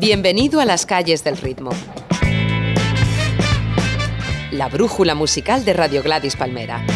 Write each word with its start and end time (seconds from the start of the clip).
Bienvenido 0.00 0.60
a 0.60 0.64
las 0.64 0.86
calles 0.86 1.24
del 1.24 1.36
ritmo. 1.36 1.70
La 4.52 4.68
brújula 4.68 5.16
musical 5.16 5.64
de 5.64 5.72
Radio 5.72 6.04
Gladys 6.04 6.36
Palmera. 6.36 6.86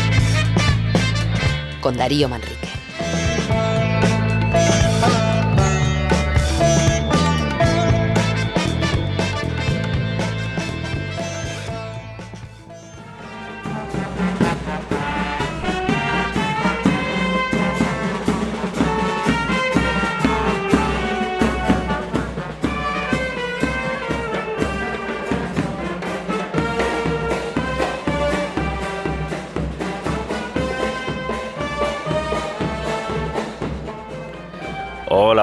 Con 1.80 1.96
Darío 1.96 2.28
Manrique. 2.28 2.51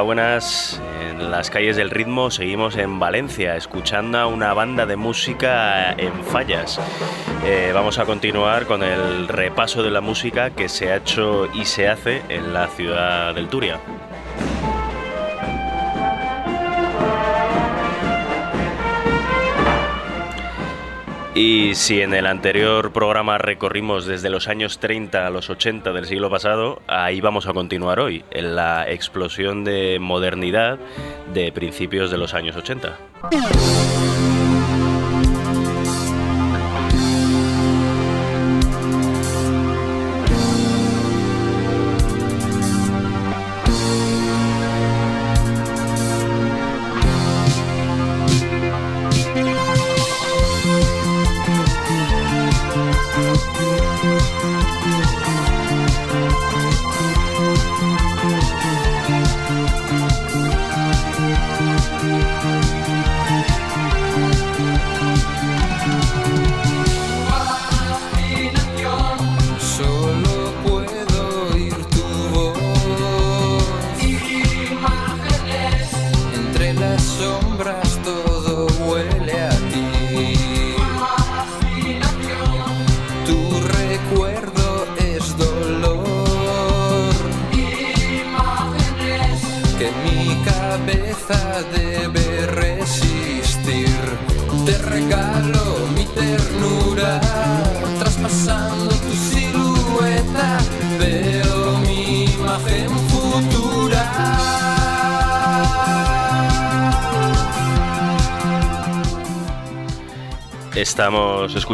Buenas. 0.09 0.81
En 1.08 1.30
las 1.30 1.52
calles 1.52 1.77
del 1.77 1.91
ritmo 1.91 2.31
seguimos 2.31 2.77
en 2.77 2.98
Valencia, 2.98 3.55
escuchando 3.55 4.18
a 4.18 4.26
una 4.26 4.55
banda 4.55 4.88
de 4.88 4.95
música 4.95 5.91
en 5.91 6.23
fallas. 6.23 6.80
Eh, 7.45 7.70
vamos 7.76 7.99
a 7.99 8.05
continuar 8.05 8.66
con 8.66 8.82
el 8.82 9.27
repaso 9.27 9.84
de 9.84 9.91
la 9.91 10.02
música 10.02 10.49
que 10.49 10.68
se 10.68 10.91
ha 10.91 10.95
hecho 10.95 11.48
y 11.54 11.66
se 11.66 11.88
hace 11.88 12.23
en 12.27 12.55
la 12.55 12.70
ciudad 12.70 13.35
del 13.35 13.49
Turia. 13.49 13.80
Y 21.41 21.73
si 21.76 22.01
en 22.01 22.13
el 22.13 22.26
anterior 22.26 22.91
programa 22.91 23.37
recorrimos 23.37 24.05
desde 24.05 24.29
los 24.29 24.49
años 24.49 24.79
30 24.79 25.26
a 25.26 25.29
los 25.29 25.49
80 25.49 25.93
del 25.93 26.05
siglo 26.05 26.29
pasado, 26.29 26.81
ahí 26.85 27.21
vamos 27.21 27.48
a 27.48 27.54
continuar 27.54 28.01
hoy, 28.01 28.26
en 28.29 28.57
la 28.57 28.91
explosión 28.91 29.63
de 29.63 29.99
modernidad 30.01 30.79
de 31.34 31.54
principios 31.54 32.12
de 32.12 32.18
los 32.18 32.34
años 32.34 32.57
80. 32.57 32.98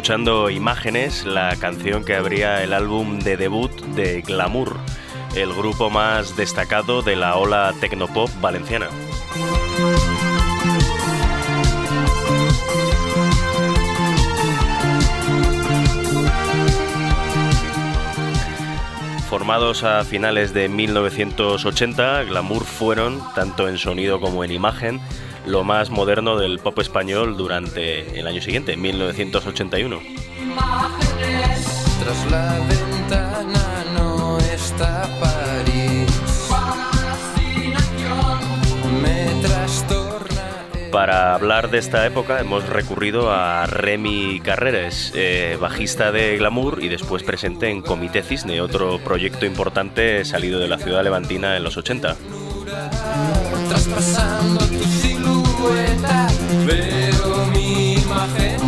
Escuchando 0.06 0.52
Imágenes, 0.52 1.26
la 1.26 1.56
canción 1.56 2.06
que 2.06 2.14
abría 2.14 2.62
el 2.62 2.74
álbum 2.74 3.18
de 3.18 3.38
debut 3.38 3.72
de 3.96 4.22
Glamour, 4.22 4.78
el 5.36 5.52
grupo 5.52 5.90
más 5.90 6.38
destacado 6.38 7.02
de 7.02 7.16
la 7.16 7.38
ola 7.38 7.74
tecnopop 7.82 8.30
valenciana. 8.40 8.88
Formados 19.28 19.84
a 19.84 20.04
finales 20.04 20.54
de 20.54 20.70
1980, 20.70 22.26
Glamour 22.26 22.64
fueron, 22.64 23.24
tanto 23.34 23.68
en 23.68 23.80
sonido 23.80 24.20
como 24.20 24.44
en 24.44 24.52
imagen, 24.52 25.02
lo 25.46 25.64
más 25.64 25.90
moderno 25.90 26.38
del 26.38 26.60
pop 26.60 26.80
español 26.80 27.38
durante 27.38 28.20
el 28.20 28.28
año 28.28 28.42
siguiente, 28.42 28.76
1981. 28.78 30.00
Tras 32.04 32.32
la 32.32 32.60
ventana 32.68 33.84
no 33.96 34.38
está 34.40 35.04
París. 35.20 36.12
Me 39.02 39.42
trastorna. 39.42 40.42
el- 40.84 40.90
Para 40.92 41.34
hablar 41.36 41.70
de 41.70 41.78
esta 41.80 42.06
época 42.06 42.40
hemos 42.40 42.68
recurrido 42.68 43.32
a 43.32 43.66
Remy 43.66 44.40
Carreras, 44.42 45.12
eh, 45.16 45.58
bajista 45.60 46.12
de 46.12 46.38
Glamour 46.38 46.84
y 46.84 46.88
después 46.90 47.24
presente 47.24 47.70
en 47.70 47.82
Comité 47.82 48.22
Cisne, 48.24 48.62
otro 48.62 49.00
proyecto 49.00 49.46
importante 49.46 50.24
salido 50.26 50.60
de 50.60 50.68
la 50.68 50.78
ciudad 50.78 51.04
levantina 51.04 51.58
en 51.58 51.64
los 51.64 51.78
80. 51.78 52.16
Traspasando 53.70 54.60
tu 55.66 55.74
silueta, 55.74 56.28
veo 56.66 57.46
mi 57.48 57.94
imagen 57.94 58.66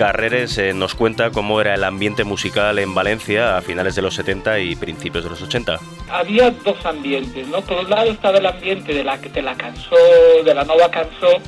Carreres 0.00 0.56
eh, 0.56 0.72
nos 0.72 0.94
cuenta 0.94 1.30
cómo 1.30 1.60
era 1.60 1.74
el 1.74 1.84
ambiente 1.84 2.24
musical 2.24 2.78
en 2.78 2.94
Valencia 2.94 3.58
a 3.58 3.60
finales 3.60 3.94
de 3.94 4.00
los 4.00 4.14
70 4.14 4.58
y 4.60 4.74
principios 4.74 5.24
de 5.24 5.28
los 5.28 5.42
80. 5.42 5.78
había 6.10 6.50
dos 6.50 6.86
ambientes, 6.86 7.46
¿no? 7.48 7.60
Por 7.60 7.84
un 7.84 7.90
lado 7.90 8.10
estaba 8.10 8.38
el 8.38 8.46
ambiente 8.46 8.94
de 8.94 9.04
la, 9.04 9.18
de 9.18 9.42
la 9.42 9.54
canción, 9.56 10.00
de 10.42 10.54
la 10.54 10.64
nova 10.64 10.90
canción, 10.90 11.42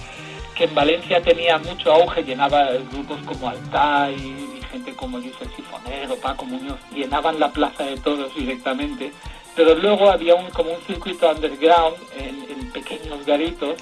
que 0.55 0.65
en 0.65 0.75
Valencia 0.75 1.23
tenía 1.23 1.59
mucho 1.59 1.93
auge, 1.93 2.23
llenaba 2.23 2.71
grupos 2.91 3.21
como 3.25 3.49
Altai 3.49 4.15
y 4.15 4.63
gente 4.71 4.95
como 4.95 5.19
el 5.19 5.25
Sifonero, 5.25 6.17
Paco 6.17 6.45
Muñoz, 6.45 6.79
llenaban 6.95 7.39
la 7.39 7.53
plaza 7.53 7.85
de 7.85 7.97
toros 7.97 8.35
directamente, 8.35 9.13
pero 9.55 9.75
luego 9.75 10.11
había 10.11 10.35
un, 10.35 10.51
como 10.51 10.73
un 10.73 10.81
circuito 10.83 11.31
underground 11.31 11.97
en, 12.17 12.71
pequeños 12.73 13.27
garitos, 13.27 13.79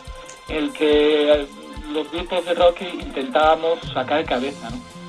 en 0.49 0.57
el 0.57 0.73
que 0.73 1.47
los 1.93 2.11
grupos 2.11 2.45
de 2.45 2.55
rock 2.55 2.83
intentábamos 2.83 3.79
sacar 3.95 4.25
cabeza, 4.25 4.69
¿no? 4.71 5.00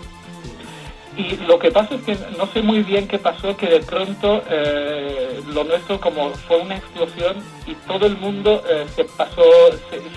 Y 1.18 1.36
lo 1.46 1.60
que 1.60 1.72
pasa 1.72 1.96
es 1.96 2.02
que 2.04 2.16
no 2.38 2.48
sé 2.48 2.62
muy 2.62 2.84
bien 2.84 3.08
qué 3.08 3.19
pasó, 3.19 3.56
que 3.58 3.68
de 3.68 3.81
pronto 3.81 4.42
eh, 4.50 5.42
lo 5.54 5.66
nuestro 5.66 6.00
como 6.00 6.30
fue 6.31 6.58
una 6.60 6.78
explosión 6.78 7.36
y 7.68 7.74
todo 7.86 8.06
el 8.06 8.16
mundo 8.18 8.63
eh, 8.69 8.86
se 8.96 9.04
pasó, 9.04 9.44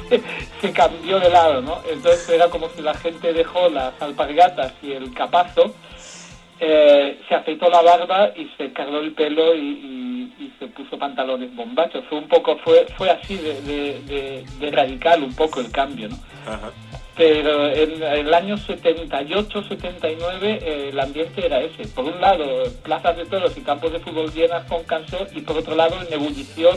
se, 0.08 0.20
se- 0.61 0.73
cambió 0.73 1.19
de 1.19 1.31
lado, 1.31 1.61
¿no? 1.62 1.81
Entonces 1.91 2.29
era 2.29 2.49
como 2.49 2.69
si 2.70 2.81
la 2.81 2.94
gente 2.94 3.32
dejó 3.32 3.69
las 3.69 4.00
alpargatas 4.00 4.73
y 4.82 4.93
el 4.93 5.12
capazo, 5.12 5.75
eh, 6.61 7.20
se 7.29 7.35
afeitó 7.35 7.69
la 7.69 7.82
barba 7.82 8.31
y 8.37 8.49
se 8.56 8.73
cargó 8.73 8.99
el 8.99 9.12
pelo 9.14 9.55
y, 9.56 9.61
y- 10.38 10.52
se 10.61 10.69
puso 10.69 10.96
pantalones 10.96 11.55
bombachos. 11.56 12.05
Fue 12.08 12.19
un 12.19 12.29
poco, 12.29 12.56
fue, 12.58 12.87
fue 12.96 13.11
así 13.11 13.37
de- 13.37 13.61
de- 14.02 14.44
de 14.61 14.70
radical 14.70 15.25
un 15.25 15.35
poco 15.35 15.58
el 15.61 15.70
cambio, 15.73 16.08
¿no? 16.08 16.17
pero 17.16 17.69
en, 17.69 18.02
en, 18.02 18.02
el 18.02 18.34
año 18.34 18.56
78-79 18.56 20.43
eh, 20.43 20.88
el 20.90 21.00
ambiente 21.00 21.46
era 21.46 21.61
ese. 21.61 21.87
Por 21.88 22.05
un 22.06 22.20
lado, 22.20 22.44
plazas 22.82 23.16
de 23.16 23.26
toros 23.26 23.56
y 23.56 23.61
campos 23.61 23.93
de 23.93 24.00
fútbol 24.00 24.32
llenas 24.32 24.64
con 24.66 24.82
canso 24.84 25.26
y 25.32 25.40
por 25.40 25.56
otro 25.56 25.75
lado, 25.76 25.96
en 26.00 26.12
ebullición, 26.12 26.76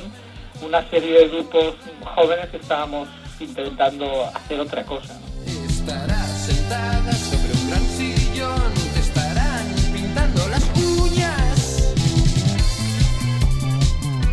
una 0.62 0.88
serie 0.89 1.19
de 1.19 1.28
grupos 1.28 1.75
jóvenes 2.16 2.50
que 2.50 2.57
estábamos 2.57 3.07
intentando 3.39 4.25
hacer 4.34 4.60
otra 4.60 4.84
cosa. 4.84 5.19
¿no? 5.19 5.28
Estarás 5.68 6.45
sentada 6.45 7.13
sobre 7.13 7.54
un 7.54 7.69
gran 7.69 7.83
sillón, 7.83 8.74
te 8.94 9.00
estarán 9.00 9.68
pintando 9.94 10.48
las 10.50 10.63
uñas 10.75 11.95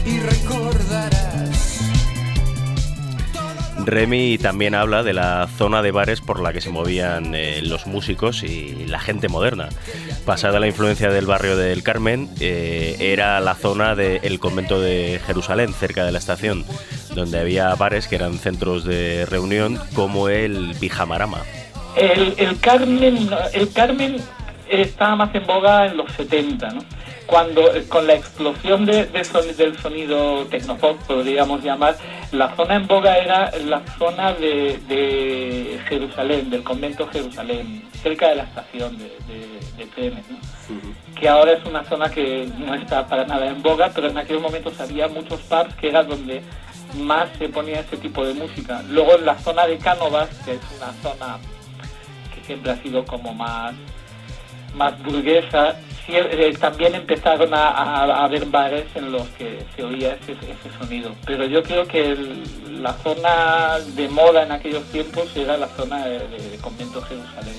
y 0.05 0.19
recordarás. 0.21 1.24
Remy 3.87 4.39
también 4.39 4.75
habla 4.75 5.03
de 5.03 5.13
la 5.13 5.49
zona 5.59 5.83
de 5.83 5.91
bares 5.91 6.21
por 6.21 6.41
la 6.41 6.53
que 6.53 6.61
se 6.61 6.71
movían 6.71 7.35
eh, 7.35 7.61
los 7.63 7.87
músicos 7.87 8.43
y 8.43 8.87
la 8.87 8.99
gente 8.99 9.29
moderna. 9.29 9.69
Pasada 10.25 10.61
la 10.61 10.67
influencia 10.67 11.11
del 11.11 11.27
barrio 11.27 11.57
del 11.57 11.83
Carmen, 11.83 12.29
eh, 12.41 12.97
era 13.01 13.41
la 13.41 13.55
zona 13.55 13.95
del 13.95 14.39
convento 14.39 14.81
de 14.81 15.21
Jerusalén, 15.27 15.73
cerca 15.73 16.05
de 16.05 16.13
la 16.13 16.19
estación, 16.19 16.65
donde 17.15 17.39
había 17.39 17.75
bares 17.75 18.09
que 18.09 18.17
eran 18.17 18.39
centros 18.39 18.85
de 18.85 19.27
reunión 19.27 19.79
como 19.95 20.29
el 20.29 20.75
Pijamarama. 20.81 21.43
El, 21.97 22.59
Carmen, 22.61 23.31
el 23.53 23.73
Carmen 23.73 24.17
estaba 24.69 25.17
más 25.17 25.35
en 25.35 25.47
boga 25.47 25.87
en 25.87 25.97
los 25.97 26.11
70, 26.13 26.71
¿no? 26.71 26.85
Cuando 27.27 27.75
eh, 27.75 27.87
con 27.89 28.07
la 28.07 28.15
explosión 28.15 28.85
de, 28.85 29.07
de 29.07 29.25
son- 29.25 29.57
del 29.57 29.79
sonido 29.79 30.45
tecnopop, 30.47 30.99
podríamos 31.07 31.63
llamar, 31.63 31.97
la 32.33 32.55
zona 32.55 32.77
en 32.77 32.87
boga 32.87 33.17
era 33.19 33.51
la 33.65 33.81
zona 33.99 34.33
de, 34.35 34.79
de 34.89 35.81
Jerusalén, 35.89 36.51
del 36.51 36.63
convento 36.63 37.07
Jerusalén, 37.09 37.83
cerca 38.03 38.29
de 38.29 38.37
la 38.37 38.43
estación 38.43 38.99
de, 38.99 39.05
de, 39.79 39.87
trenes, 39.87 40.25
¿no? 40.31 40.37
que 41.19 41.29
ahora 41.29 41.53
es 41.53 41.65
una 41.65 41.85
zona 41.85 42.11
que 42.11 42.49
no 42.59 42.75
está 42.75 43.07
para 43.07 43.25
nada 43.25 43.47
en 43.47 43.63
boga, 43.63 43.91
pero 43.95 44.09
en 44.09 44.19
aquellos 44.19 44.43
momentos 44.43 44.79
había 44.81 45.09
muchos 45.09 45.41
pubs 45.43 45.75
que 45.77 45.89
era 45.89 46.03
donde 46.03 46.43
más 46.99 47.29
se 47.39 47.49
ponía 47.49 47.81
ese 47.81 47.97
tipo 47.97 48.25
de 48.27 48.35
música. 48.35 48.83
Luego 48.91 49.17
en 49.17 49.25
la 49.25 49.39
zona 49.39 49.67
de 49.67 49.79
Cánovas, 49.79 50.29
que 50.45 50.53
es 50.55 50.61
una 50.77 50.93
zona 51.03 51.39
que 52.35 52.45
siempre 52.45 52.73
ha 52.73 52.77
sido 52.83 53.05
como 53.05 53.33
más, 53.33 53.75
más 54.75 55.01
burguesa, 55.03 55.77
también 56.61 56.95
empezaron 56.95 57.53
a, 57.55 57.69
a- 57.71 58.05
a 58.05 58.25
haber 58.25 58.47
bares 58.47 58.85
en 58.95 59.11
los 59.13 59.27
que 59.31 59.65
se 59.75 59.83
oía 59.83 60.15
ese, 60.15 60.35
sonido. 60.79 61.15
Pero 61.27 61.45
yo 61.47 61.63
creo 61.63 61.87
que 61.87 62.17
la 62.71 62.93
zona 63.03 63.79
de 63.95 64.09
moda 64.09 64.43
en 64.43 64.53
aquellos 64.53 64.85
tiempos 64.85 65.35
era 65.37 65.57
la 65.57 65.69
zona 65.69 66.05
de, 66.07 66.19
de 66.29 66.59
Convento 66.61 67.01
Jerusalén. 67.03 67.55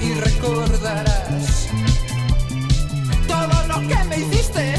y 0.00 0.14
recordarás 0.14 1.68
todo 3.28 3.66
lo 3.68 3.88
que 3.88 4.04
me 4.08 4.16
hiciste. 4.18 4.74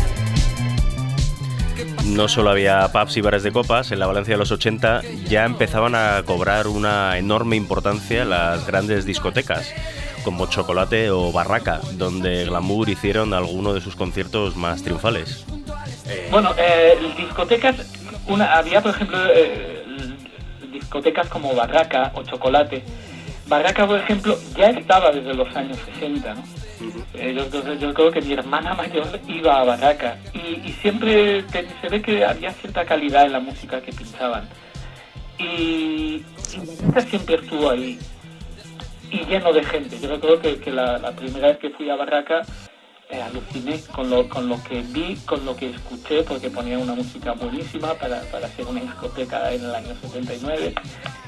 No 2.05 2.27
solo 2.27 2.49
había 2.49 2.87
pubs 2.91 3.17
y 3.17 3.21
bares 3.21 3.43
de 3.43 3.51
copas, 3.51 3.91
en 3.91 3.99
la 3.99 4.07
Valencia 4.07 4.33
de 4.33 4.37
los 4.37 4.51
80 4.51 5.01
ya 5.27 5.45
empezaban 5.45 5.95
a 5.95 6.21
cobrar 6.25 6.67
una 6.67 7.17
enorme 7.17 7.55
importancia 7.55 8.25
las 8.25 8.65
grandes 8.67 9.05
discotecas, 9.05 9.73
como 10.23 10.47
Chocolate 10.47 11.09
o 11.11 11.31
Barraca, 11.31 11.81
donde 11.93 12.45
Glamour 12.45 12.89
hicieron 12.89 13.33
algunos 13.33 13.73
de 13.73 13.81
sus 13.81 13.95
conciertos 13.95 14.55
más 14.55 14.83
triunfales. 14.83 15.45
Bueno, 16.31 16.51
eh, 16.57 16.97
discotecas, 17.17 17.75
una, 18.27 18.53
había 18.53 18.81
por 18.81 18.91
ejemplo 18.91 19.17
eh, 19.33 19.83
discotecas 20.71 21.27
como 21.27 21.55
Barraca 21.55 22.11
o 22.15 22.23
Chocolate. 22.23 22.83
Barraca, 23.57 23.85
por 23.85 23.99
ejemplo, 23.99 24.37
ya 24.55 24.69
estaba 24.71 25.11
desde 25.11 25.33
los 25.33 25.55
años 25.55 25.77
60, 25.93 26.33
¿no? 26.33 26.43
Eh, 27.13 27.33
yo, 27.35 27.47
yo- 27.63 27.73
yo 27.75 27.93
creo 27.93 28.11
que 28.11 28.21
mi 28.21 28.33
hermana 28.33 28.73
mayor 28.73 29.07
iba 29.27 29.59
a 29.59 29.63
Barraca 29.63 30.17
y, 30.33 30.59
y 30.67 30.71
siempre 30.81 31.43
te- 31.43 31.67
se 31.81 31.87
ve 31.89 32.01
que 32.01 32.25
había 32.25 32.51
cierta 32.53 32.83
calidad 32.85 33.25
en 33.25 33.31
la 33.33 33.39
música 33.39 33.79
que 33.81 33.93
pinchaban. 33.93 34.47
Y, 35.37 35.43
y 36.95 37.01
siempre 37.09 37.35
estuvo 37.35 37.69
ahí 37.69 37.99
y 39.11 39.25
lleno 39.25 39.53
de 39.53 39.63
gente. 39.63 39.99
Yo 39.99 40.09
recuerdo 40.09 40.39
que, 40.41 40.57
que 40.57 40.71
la, 40.71 40.97
la 40.97 41.11
primera 41.11 41.47
vez 41.49 41.57
que 41.59 41.69
fui 41.69 41.89
a 41.89 41.95
Barraca 41.95 42.41
eh, 43.13 43.21
aluciné 43.21 43.79
con 43.95 44.09
lo, 44.09 44.27
con 44.27 44.49
lo 44.49 44.61
que 44.63 44.81
vi, 44.81 45.15
con 45.25 45.45
lo 45.45 45.55
que 45.55 45.69
escuché, 45.69 46.23
porque 46.23 46.49
ponía 46.49 46.79
una 46.79 46.93
música 46.95 47.33
buenísima 47.33 47.93
para, 47.93 48.21
para 48.31 48.47
hacer 48.47 48.65
una 48.65 48.81
discoteca 48.81 49.51
en 49.53 49.63
el 49.65 49.75
año 49.75 49.93
79. 50.01 50.73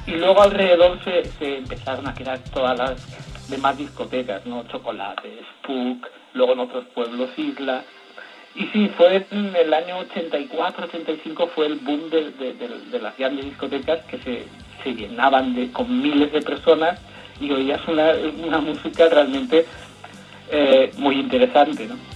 Y 0.08 0.12
luego 0.12 0.42
alrededor 0.42 1.00
se, 1.04 1.58
empezaron 1.58 2.08
a 2.08 2.14
crear 2.14 2.40
todas 2.54 2.78
las 2.78 3.50
demás 3.50 3.78
discotecas, 3.78 4.46
¿no? 4.46 4.64
Chocolate, 4.68 5.30
Spook, 5.64 6.08
luego 6.34 6.54
en 6.54 6.60
otros 6.60 6.86
pueblos 6.94 7.30
Isla. 7.38 7.84
Y 8.56 8.66
sí, 8.68 8.90
fue 8.98 9.26
en 9.32 9.56
el 9.56 9.74
año 9.74 9.98
84, 10.00 10.86
85 10.86 11.48
fue 11.54 11.68
el 11.68 11.76
boom 11.76 12.10
de, 12.10 12.32
de- 12.32 12.54
de- 12.54 12.80
de 12.90 13.00
las 13.00 13.18
grandes 13.18 13.46
discotecas 13.46 14.00
que 14.06 14.18
se, 14.20 14.46
se 14.84 14.94
llenaban 14.94 15.54
de, 15.56 15.72
con 15.72 16.02
miles 16.02 16.32
de 16.32 16.42
personas 16.42 17.00
y 17.42 17.52
oías 17.52 17.86
una, 17.88 18.14
una 18.48 18.60
música 18.60 19.10
realmente 19.10 19.66
eh, 20.52 20.92
muy 20.98 21.20
interesante, 21.20 21.88
¿no? 21.88 22.15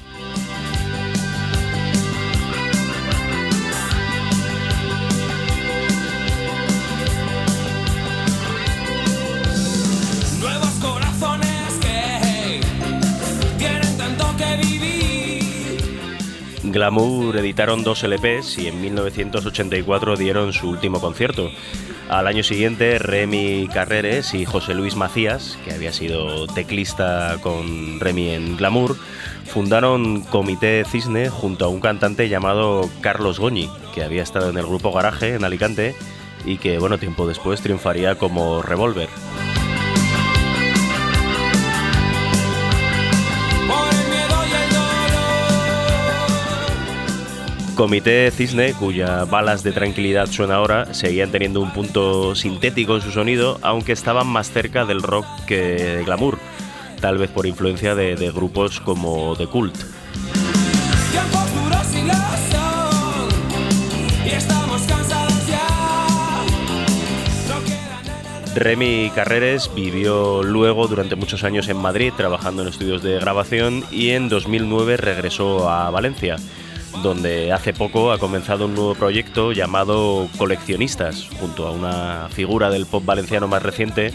Glamour 16.71 17.37
editaron 17.37 17.83
dos 17.83 18.03
LPs 18.03 18.57
y 18.57 18.67
en 18.67 18.81
1984 18.81 20.15
dieron 20.15 20.53
su 20.53 20.69
último 20.69 20.99
concierto. 20.99 21.49
Al 22.09 22.27
año 22.27 22.43
siguiente, 22.43 22.97
Remy 22.97 23.67
Carreres 23.71 24.33
y 24.33 24.45
José 24.45 24.73
Luis 24.73 24.95
Macías, 24.95 25.57
que 25.63 25.73
había 25.73 25.93
sido 25.93 26.47
teclista 26.47 27.37
con 27.41 27.99
Remy 27.99 28.29
en 28.29 28.57
Glamour, 28.57 28.97
fundaron 29.45 30.21
Comité 30.21 30.83
Cisne 30.85 31.29
junto 31.29 31.65
a 31.65 31.69
un 31.69 31.79
cantante 31.79 32.29
llamado 32.29 32.89
Carlos 33.01 33.39
Goñi, 33.39 33.69
que 33.93 34.03
había 34.03 34.23
estado 34.23 34.49
en 34.49 34.57
el 34.57 34.65
grupo 34.65 34.91
Garaje 34.91 35.35
en 35.35 35.43
Alicante 35.43 35.95
y 36.45 36.57
que, 36.57 36.79
bueno, 36.79 36.97
tiempo 36.97 37.27
después 37.27 37.61
triunfaría 37.61 38.15
como 38.15 38.61
Revolver. 38.61 39.09
Comité 47.79 48.29
Cisne, 48.29 48.73
cuya 48.73 49.23
balas 49.23 49.63
de 49.63 49.71
tranquilidad 49.71 50.27
suena 50.27 50.55
ahora, 50.55 50.93
seguían 50.93 51.31
teniendo 51.31 51.61
un 51.61 51.71
punto 51.71 52.35
sintético 52.35 52.95
en 52.95 53.01
su 53.01 53.09
sonido, 53.09 53.57
aunque 53.61 53.93
estaban 53.93 54.27
más 54.27 54.51
cerca 54.51 54.83
del 54.83 55.01
rock 55.01 55.25
que 55.47 55.61
de 55.61 56.03
glamour, 56.03 56.39
tal 56.99 57.17
vez 57.17 57.31
por 57.31 57.45
influencia 57.45 57.95
de, 57.95 58.17
de 58.17 58.31
grupos 58.31 58.81
como 58.81 59.33
The 59.37 59.47
Cult. 59.47 59.77
Remy 68.55 69.09
Carreres 69.15 69.71
vivió 69.73 70.43
luego 70.43 70.89
durante 70.89 71.15
muchos 71.15 71.45
años 71.45 71.69
en 71.69 71.77
Madrid 71.77 72.11
trabajando 72.17 72.63
en 72.63 72.67
estudios 72.67 73.01
de 73.01 73.19
grabación 73.19 73.85
y 73.89 74.09
en 74.09 74.27
2009 74.27 74.97
regresó 74.97 75.69
a 75.69 75.89
Valencia, 75.91 76.35
donde 77.03 77.51
hace 77.51 77.73
poco 77.73 78.11
ha 78.11 78.17
comenzado 78.17 78.65
un 78.65 78.75
nuevo 78.75 78.95
proyecto 78.95 79.51
llamado 79.51 80.27
Coleccionistas, 80.37 81.29
junto 81.39 81.67
a 81.67 81.71
una 81.71 82.27
figura 82.29 82.69
del 82.69 82.85
pop 82.85 83.05
valenciano 83.05 83.47
más 83.47 83.63
reciente, 83.63 84.13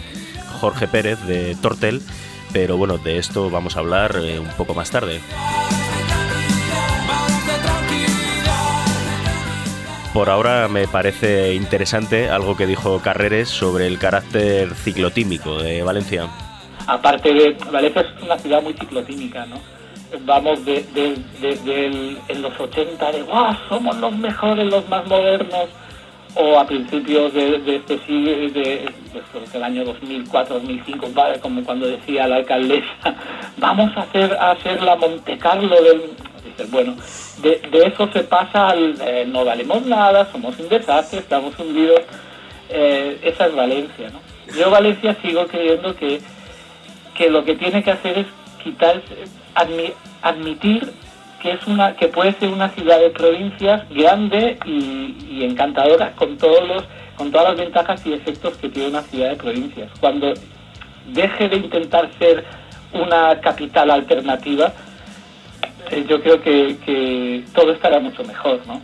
Jorge 0.59 0.87
Pérez 0.87 1.19
de 1.25 1.55
Tortel, 1.55 2.01
pero 2.53 2.77
bueno, 2.77 2.97
de 2.97 3.17
esto 3.17 3.49
vamos 3.49 3.75
a 3.75 3.79
hablar 3.79 4.15
eh, 4.21 4.39
un 4.39 4.49
poco 4.57 4.73
más 4.73 4.89
tarde. 4.91 5.19
Por 10.13 10.29
ahora 10.29 10.69
me 10.69 10.87
parece 10.87 11.53
interesante 11.55 12.29
algo 12.29 12.55
que 12.55 12.65
dijo 12.65 13.01
Carreres 13.01 13.49
sobre 13.49 13.85
el 13.87 13.99
carácter 13.99 14.73
ciclotímico 14.73 15.61
de 15.61 15.83
Valencia. 15.83 16.29
Aparte 16.87 17.33
de, 17.33 17.57
Valencia 17.69 18.01
es 18.01 18.23
una 18.23 18.37
ciudad 18.37 18.61
muy 18.61 18.73
ciclotímica, 18.73 19.45
¿no? 19.45 19.74
Vamos 20.21 20.63
de, 20.65 20.83
de- 20.93 22.17
en 22.27 22.41
los 22.41 22.59
80 22.59 23.11
de 23.11 23.21
¡guau! 23.23 23.55
Somos 23.69 23.95
los 23.97 24.11
mejores, 24.17 24.65
los 24.65 24.87
más 24.89 25.05
modernos, 25.07 25.67
o 26.35 26.59
a 26.59 26.65
principios 26.67 27.33
de, 27.33 27.61
este 27.75 27.97
siglo, 28.05 28.31
de, 28.31 28.49
de- 28.49 28.91
del 29.53 29.63
año 29.63 29.85
2004, 29.85 30.55
2005, 30.59 31.07
¿vale? 31.13 31.39
como 31.39 31.63
cuando 31.63 31.87
decía 31.87 32.27
la 32.27 32.37
alcaldesa, 32.37 33.15
vamos 33.57 33.95
a 33.95 34.01
hacer, 34.01 34.33
a 34.33 34.51
hacer 34.51 34.81
la 34.81 34.95
Monte 34.95 35.37
Carlo 35.37 35.75
del... 35.81 36.01
Bueno, 36.69 36.95
de, 37.41 37.61
eso 37.85 38.09
se 38.13 38.21
pasa 38.23 38.69
al 38.69 38.95
eh, 39.01 39.25
no 39.27 39.43
valemos 39.43 39.85
nada, 39.85 40.29
somos 40.31 40.57
un 40.57 40.69
desastre, 40.69 41.19
estamos 41.19 41.57
hundidos. 41.59 42.01
Eh, 42.69 43.19
esa 43.23 43.47
es 43.47 43.55
Valencia, 43.55 44.09
¿no? 44.09 44.21
Yo 44.57 44.69
Valencia 44.71 45.17
sigo 45.21 45.45
creyendo 45.47 45.95
que 45.95 46.21
que 47.13 47.29
lo 47.29 47.43
que 47.45 47.55
tiene 47.55 47.81
que 47.83 47.91
hacer 47.91 48.19
es 48.19 48.25
quitar, 48.63 49.01
admi- 49.55 49.93
admitir 50.21 50.91
que 51.41 51.51
es 51.51 51.67
una, 51.67 51.95
que 51.95 52.07
puede 52.07 52.33
ser 52.33 52.49
una 52.49 52.69
ciudad 52.69 52.99
de 52.99 53.09
provincias 53.09 53.87
grande 53.89 54.57
y, 54.65 55.43
encantadora 55.43 56.11
con 56.13 56.37
todos 56.37 56.67
los, 56.67 56.83
con 57.17 57.31
todas 57.31 57.49
las 57.49 57.57
ventajas 57.57 58.05
y 58.05 58.13
efectos 58.13 58.57
que 58.57 58.69
tiene 58.69 58.89
una 58.89 59.01
ciudad 59.03 59.29
de 59.29 59.35
provincias. 59.35 59.91
Cuando 59.99 60.33
deje 61.07 61.49
de 61.49 61.57
intentar 61.57 62.09
ser 62.17 62.43
una 62.93 63.39
capital 63.41 63.91
alternativa, 63.91 64.73
eh, 65.91 66.05
yo 66.09 66.21
creo 66.21 66.41
que, 66.41 66.77
que 66.85 67.43
todo 67.53 67.73
estará 67.73 67.99
mucho 67.99 68.23
mejor. 68.23 68.61
No 68.65 68.81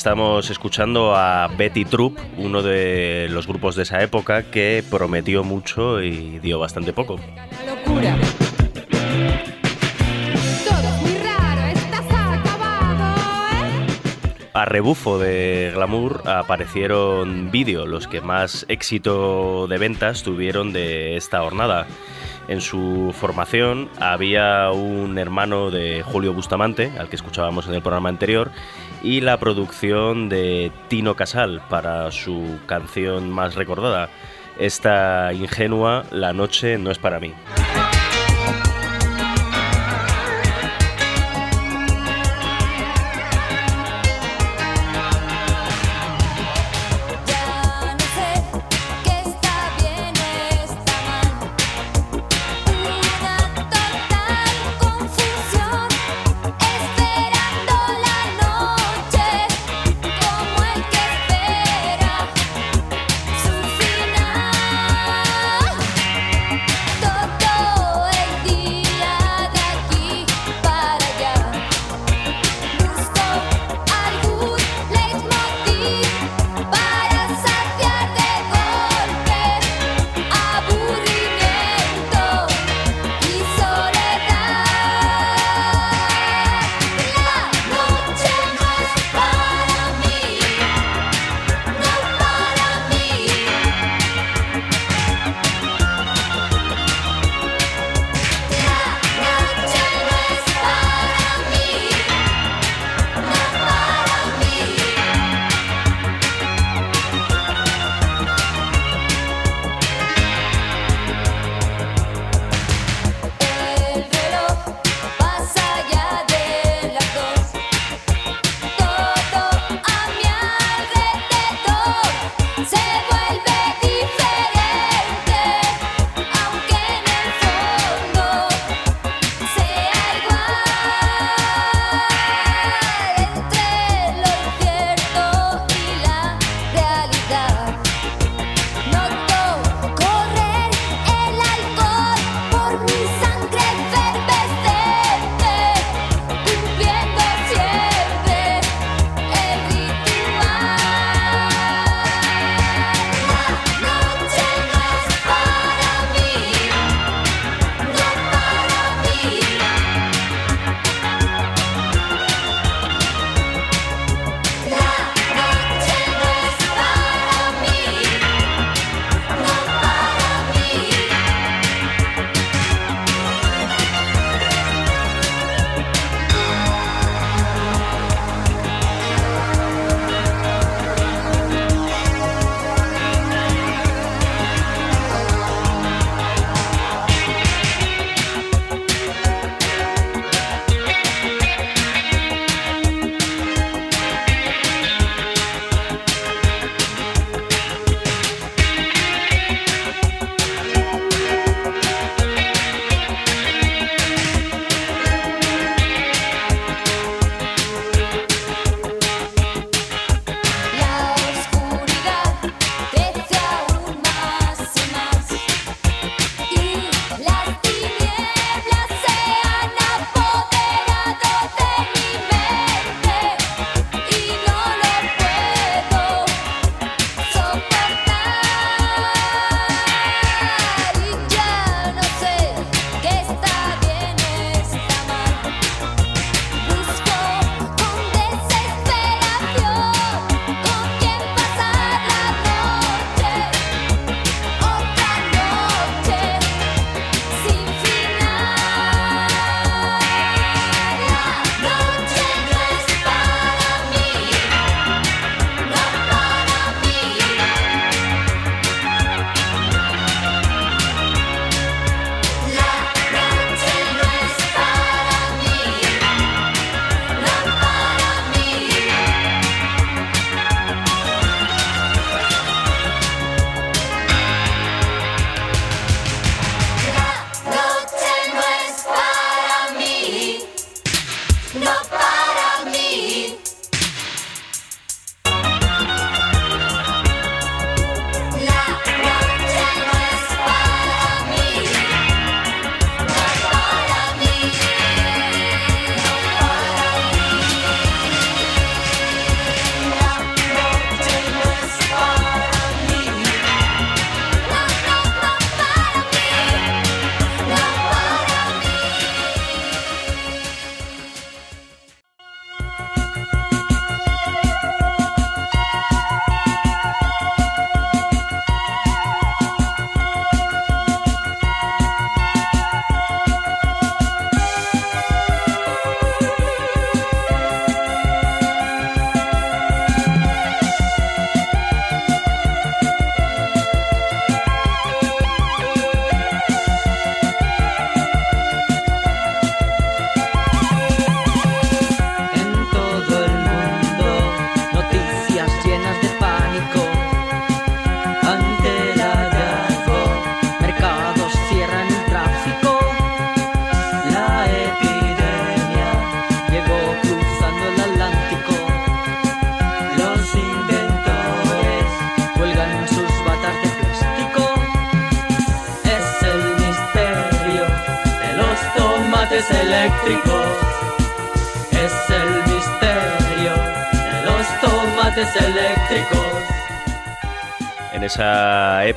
Estamos 0.00 0.48
escuchando 0.48 1.14
a 1.14 1.46
Betty 1.58 1.84
Troop, 1.84 2.18
uno 2.38 2.62
de 2.62 3.28
los 3.30 3.46
grupos 3.46 3.76
de 3.76 3.82
esa 3.82 4.02
época 4.02 4.44
que 4.44 4.82
prometió 4.88 5.44
mucho 5.44 6.00
y 6.00 6.38
dio 6.38 6.58
bastante 6.58 6.94
poco. 6.94 7.20
Locura. 7.66 8.16
¿eh? 8.16 8.50
A 14.54 14.64
rebufo 14.64 15.18
de 15.18 15.70
glamour 15.74 16.22
aparecieron 16.24 17.50
vídeos, 17.50 17.86
los 17.86 18.08
que 18.08 18.22
más 18.22 18.64
éxito 18.68 19.66
de 19.66 19.76
ventas 19.76 20.22
tuvieron 20.22 20.72
de 20.72 21.18
esta 21.18 21.40
jornada. 21.40 21.86
En 22.50 22.60
su 22.60 23.14
formación 23.16 23.88
había 24.00 24.72
un 24.72 25.18
hermano 25.18 25.70
de 25.70 26.02
Julio 26.02 26.34
Bustamante, 26.34 26.90
al 26.98 27.08
que 27.08 27.14
escuchábamos 27.14 27.68
en 27.68 27.74
el 27.74 27.80
programa 27.80 28.08
anterior, 28.08 28.50
y 29.04 29.20
la 29.20 29.38
producción 29.38 30.28
de 30.28 30.72
Tino 30.88 31.14
Casal 31.14 31.62
para 31.70 32.10
su 32.10 32.58
canción 32.66 33.30
más 33.30 33.54
recordada, 33.54 34.10
esta 34.58 35.32
ingenua 35.32 36.06
La 36.10 36.32
noche 36.32 36.76
no 36.76 36.90
es 36.90 36.98
para 36.98 37.20
mí. 37.20 37.32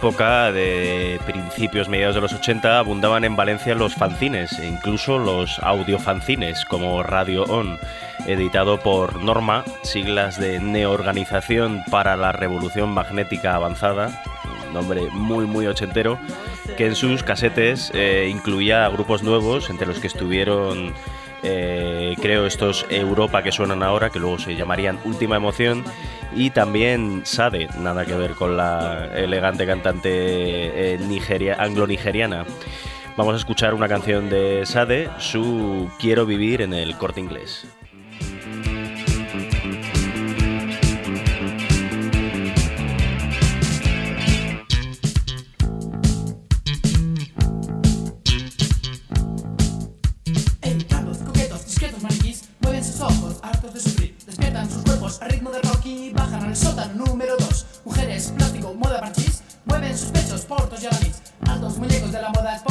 época 0.03 0.51
de 0.51 1.17
principios, 1.25 1.87
mediados 1.87 2.15
de 2.15 2.19
los 2.19 2.33
80, 2.33 2.77
abundaban 2.77 3.23
en 3.23 3.37
Valencia 3.37 3.73
los 3.73 3.95
fanzines, 3.95 4.59
e 4.59 4.67
incluso 4.67 5.17
los 5.17 5.59
audiofanzines, 5.59 6.65
como 6.65 7.03
Radio 7.03 7.43
On, 7.43 7.79
editado 8.27 8.81
por 8.81 9.23
Norma, 9.23 9.63
siglas 9.83 10.37
de 10.37 10.59
Neorganización 10.59 11.83
para 11.89 12.17
la 12.17 12.33
Revolución 12.33 12.89
Magnética 12.89 13.55
Avanzada, 13.55 14.21
nombre 14.73 15.03
muy 15.13 15.45
muy 15.45 15.67
ochentero, 15.67 16.19
que 16.75 16.87
en 16.87 16.95
sus 16.95 17.23
casetes 17.23 17.89
eh, 17.93 18.27
incluía 18.29 18.89
grupos 18.89 19.23
nuevos, 19.23 19.69
entre 19.69 19.87
los 19.87 19.99
que 19.99 20.07
estuvieron 20.07 20.93
eh, 21.43 22.15
creo 22.21 22.45
estos 22.45 22.85
Europa 22.89 23.43
que 23.43 23.51
suenan 23.51 23.83
ahora, 23.83 24.09
que 24.09 24.19
luego 24.19 24.39
se 24.39 24.55
llamarían 24.55 24.99
Última 25.03 25.35
Emoción, 25.35 25.83
y 26.35 26.49
también 26.49 27.21
Sade, 27.25 27.67
nada 27.79 28.05
que 28.05 28.15
ver 28.15 28.31
con 28.31 28.57
la 28.57 29.09
elegante 29.15 29.65
cantante 29.65 30.09
eh, 30.93 31.55
anglo-nigeriana. 31.57 32.45
Vamos 33.15 33.35
a 33.35 33.37
escuchar 33.37 33.73
una 33.73 33.87
canción 33.87 34.29
de 34.29 34.65
Sade, 34.65 35.09
su 35.19 35.89
Quiero 35.99 36.25
vivir 36.25 36.61
en 36.61 36.73
el 36.73 36.97
corte 36.97 37.19
inglés. 37.19 37.67
despiertan 53.83 54.69
sus 54.69 54.83
cuerpos 54.83 55.21
al 55.21 55.29
ritmo 55.31 55.51
de 55.51 55.61
rock 55.61 55.85
y 55.85 56.11
bajan 56.11 56.43
al 56.43 56.55
sótano 56.55 57.05
número 57.05 57.35
2. 57.37 57.65
Mujeres, 57.85 58.33
plástico, 58.35 58.73
moda 58.73 58.99
parchís, 58.99 59.41
mueven 59.65 59.97
sus 59.97 60.09
pechos, 60.09 60.41
portos 60.41 60.81
y 60.81 60.87
alanis, 60.87 61.21
altos 61.47 61.77
muñecos 61.77 62.11
de 62.11 62.21
la 62.21 62.29
moda. 62.29 62.61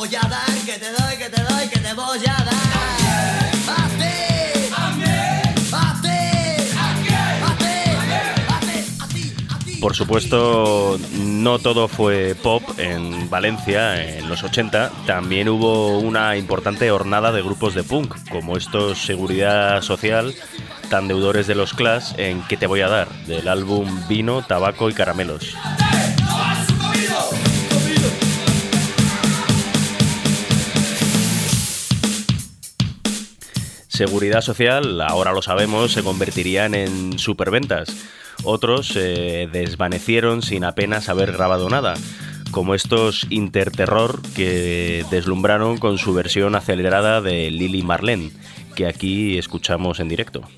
voy 0.00 0.16
a 0.16 0.28
dar, 0.28 0.46
que 0.64 0.78
te 0.78 0.90
doy, 0.92 1.16
que 1.18 1.28
te 1.28 1.42
doy, 1.42 1.68
que 1.68 1.78
te 1.78 1.92
voy 1.92 2.18
a 2.26 2.44
dar. 2.44 2.60
Por 9.78 9.96
supuesto, 9.96 10.98
no 11.18 11.58
todo 11.58 11.88
fue 11.88 12.34
pop 12.34 12.62
en 12.78 13.28
Valencia 13.30 14.18
en 14.18 14.28
los 14.28 14.42
80. 14.42 14.90
También 15.06 15.48
hubo 15.48 15.98
una 15.98 16.36
importante 16.36 16.90
hornada 16.90 17.32
de 17.32 17.42
grupos 17.42 17.74
de 17.74 17.82
punk, 17.82 18.14
como 18.30 18.56
estos 18.56 18.98
Seguridad 18.98 19.80
Social, 19.82 20.34
tan 20.90 21.08
deudores 21.08 21.46
de 21.46 21.54
los 21.54 21.72
Clash, 21.72 22.12
en 22.18 22.42
¿Qué 22.42 22.58
te 22.58 22.66
voy 22.66 22.82
a 22.82 22.88
dar? 22.88 23.08
del 23.26 23.48
álbum 23.48 23.88
Vino, 24.06 24.42
Tabaco 24.42 24.90
y 24.90 24.94
Caramelos. 24.94 25.56
Seguridad 34.00 34.40
Social, 34.40 35.02
ahora 35.02 35.34
lo 35.34 35.42
sabemos, 35.42 35.92
se 35.92 36.02
convertirían 36.02 36.74
en 36.74 37.18
superventas. 37.18 37.94
Otros 38.44 38.88
se 38.88 39.46
desvanecieron 39.52 40.40
sin 40.40 40.64
apenas 40.64 41.10
haber 41.10 41.32
grabado 41.32 41.68
nada, 41.68 41.92
como 42.50 42.74
estos 42.74 43.26
Interterror 43.28 44.22
que 44.34 45.04
deslumbraron 45.10 45.76
con 45.76 45.98
su 45.98 46.14
versión 46.14 46.54
acelerada 46.54 47.20
de 47.20 47.50
Lily 47.50 47.82
Marlene, 47.82 48.30
que 48.74 48.86
aquí 48.86 49.36
escuchamos 49.36 50.00
en 50.00 50.08
directo. 50.08 50.48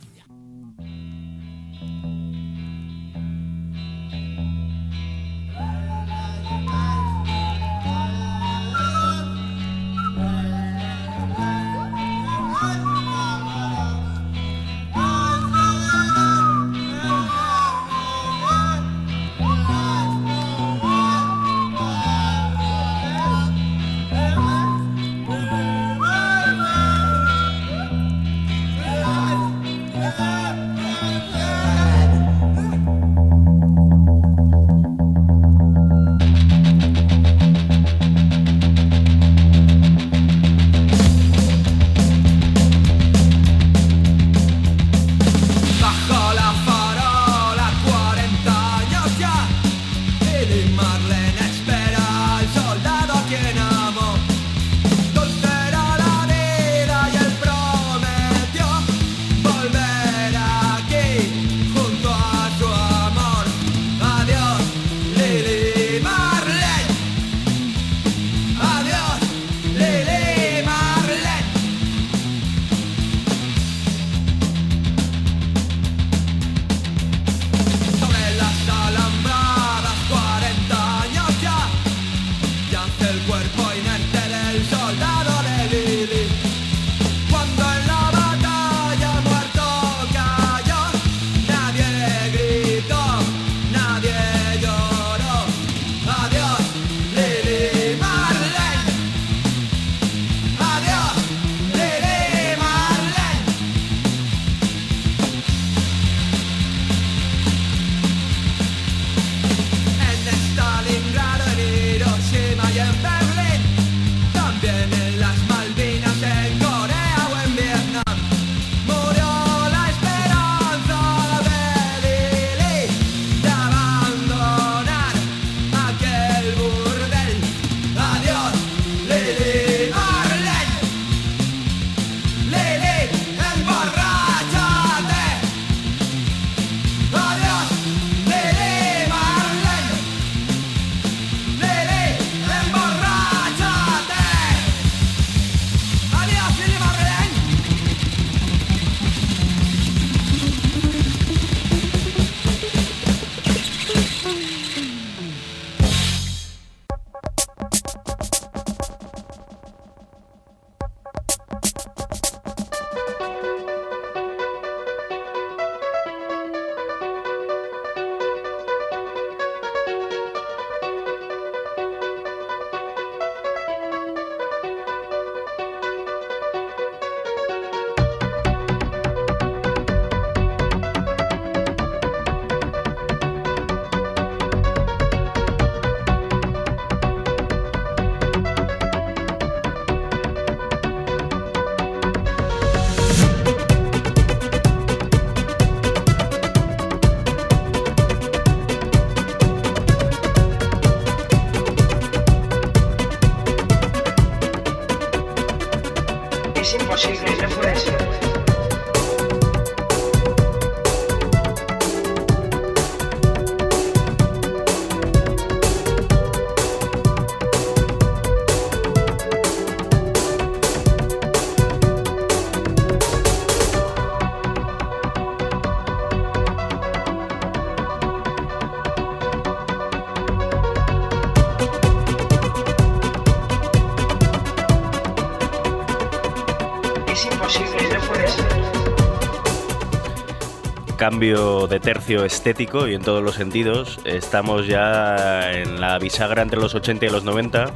Cambio 241.13 241.67
de 241.67 241.79
tercio 241.79 242.25
estético 242.25 242.89
y 242.89 242.95
en 242.95 243.03
todos 243.03 243.23
los 243.23 243.35
sentidos. 243.35 244.01
Estamos 244.07 244.67
ya 244.67 245.53
en 245.53 245.79
la 245.79 245.99
bisagra 245.99 246.41
entre 246.41 246.59
los 246.59 246.75
80 246.75 247.05
y 247.05 247.11
los 247.11 247.23
90. 247.23 247.67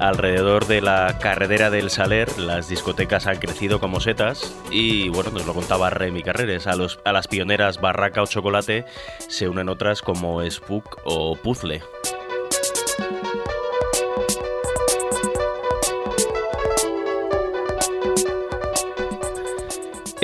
Alrededor 0.00 0.66
de 0.66 0.80
la 0.80 1.20
carretera 1.20 1.70
del 1.70 1.88
Saler, 1.88 2.36
las 2.36 2.68
discotecas 2.68 3.28
han 3.28 3.36
crecido 3.36 3.78
como 3.78 4.00
setas 4.00 4.56
y, 4.72 5.08
bueno, 5.10 5.30
nos 5.30 5.46
lo 5.46 5.54
contaba 5.54 5.88
Remy 5.88 6.24
Carreres. 6.24 6.66
A, 6.66 6.74
los, 6.74 6.98
a 7.04 7.12
las 7.12 7.28
pioneras 7.28 7.80
Barraca 7.80 8.22
o 8.22 8.26
Chocolate 8.26 8.84
se 9.28 9.48
unen 9.48 9.68
otras 9.68 10.02
como 10.02 10.42
Spook 10.50 10.98
o 11.04 11.36
Puzzle. 11.36 11.80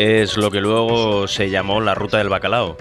Es 0.03 0.39
lo 0.39 0.51
que 0.51 0.63
luego 0.63 1.29
se 1.29 1.51
llamó 1.51 1.79
la 1.83 1.95
Ruta 1.95 2.17
del 2.17 2.31
Bacalao. 2.31 2.79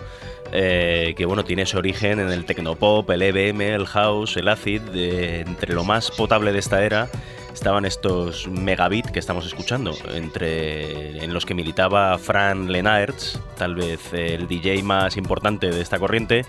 eh, 0.53 1.13
que 1.17 1.25
bueno, 1.25 1.43
tiene 1.43 1.65
su 1.65 1.77
origen 1.77 2.21
en 2.21 2.29
el 2.29 2.45
tecnopop, 2.45 3.09
el 3.09 3.21
EBM, 3.21 3.59
el 3.59 3.85
house, 3.87 4.37
el 4.37 4.47
acid. 4.47 4.81
entre 4.95 5.73
lo 5.73 5.83
más 5.83 6.11
potable 6.11 6.53
de 6.53 6.59
esta 6.59 6.81
era 6.85 7.09
estaban 7.53 7.83
estos 7.83 8.47
megabit 8.47 9.07
que 9.07 9.19
estamos 9.19 9.45
escuchando, 9.45 9.93
entre 10.13 11.21
en 11.21 11.33
los 11.33 11.45
que 11.45 11.53
militaba 11.53 12.17
Fran 12.17 12.71
Lenaerts, 12.71 13.37
tal 13.57 13.75
vez 13.75 14.13
el 14.13 14.47
DJ 14.47 14.81
más 14.83 15.17
importante 15.17 15.69
de 15.71 15.81
esta 15.81 15.99
corriente, 15.99 16.45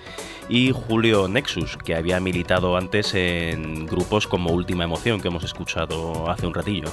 y 0.48 0.70
Julio 0.70 1.26
Nexus, 1.26 1.76
que 1.78 1.96
había 1.96 2.20
militado 2.20 2.76
antes 2.76 3.12
en 3.14 3.87
grupos 3.87 4.28
como 4.28 4.52
Última 4.52 4.85
Emoción, 4.85 5.20
que 5.20 5.28
hemos 5.28 5.42
escuchado 5.42 6.30
hace 6.30 6.46
un 6.46 6.54
ratillo. 6.54 6.92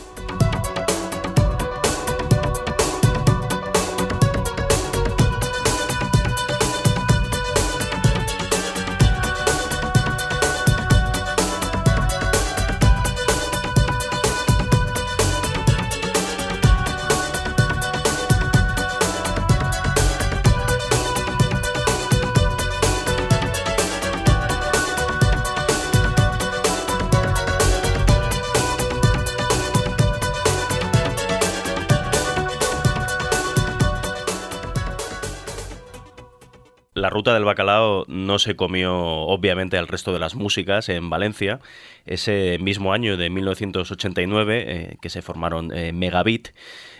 Bacalao 37.47 38.05
no 38.07 38.37
se 38.37 38.55
comió 38.55 38.95
obviamente 38.95 39.77
al 39.77 39.87
resto 39.87 40.13
de 40.13 40.19
las 40.19 40.35
músicas 40.35 40.89
en 40.89 41.09
Valencia. 41.09 41.59
Ese 42.05 42.57
mismo 42.61 42.93
año 42.93 43.17
de 43.17 43.29
1989 43.29 44.63
eh, 44.67 44.97
que 45.01 45.09
se 45.09 45.21
formaron 45.21 45.75
eh, 45.75 45.91
Megabit, 45.91 46.49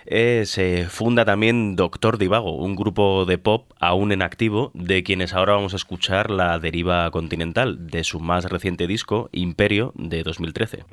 eh, 0.06 0.44
se 0.46 0.86
funda 0.90 1.26
también 1.26 1.76
Doctor 1.76 2.18
Divago, 2.18 2.56
un 2.58 2.76
grupo 2.76 3.26
de 3.26 3.38
pop 3.38 3.72
aún 3.80 4.12
en 4.12 4.22
activo 4.22 4.72
de 4.74 5.04
quienes 5.04 5.34
ahora 5.34 5.54
vamos 5.54 5.74
a 5.74 5.78
escuchar 5.78 6.32
la 6.32 6.58
deriva 6.60 7.12
continental 7.12 7.88
de 7.88 8.04
su 8.04 8.20
más 8.20 8.46
reciente 8.46 8.88
disco, 8.88 9.30
Imperio, 9.32 9.94
de 9.96 10.24
2013. 10.24 10.86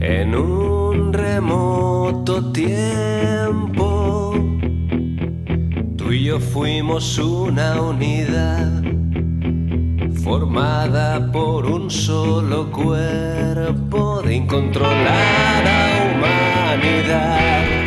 En 0.00 0.34
un 0.34 0.75
remoto 1.36 2.50
tiempo, 2.50 4.32
tú 5.98 6.10
y 6.10 6.24
yo 6.24 6.40
fuimos 6.40 7.18
una 7.18 7.78
unidad 7.78 8.82
formada 10.24 11.30
por 11.30 11.66
un 11.66 11.90
solo 11.90 12.72
cuerpo 12.72 14.22
de 14.22 14.36
incontrolada 14.36 15.76
humanidad. 16.14 17.85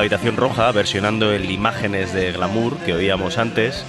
La 0.00 0.04
habitación 0.04 0.38
roja, 0.38 0.72
versionando 0.72 1.30
el 1.30 1.50
Imágenes 1.50 2.14
de 2.14 2.32
Glamour 2.32 2.78
que 2.78 2.94
oíamos 2.94 3.36
antes. 3.36 3.84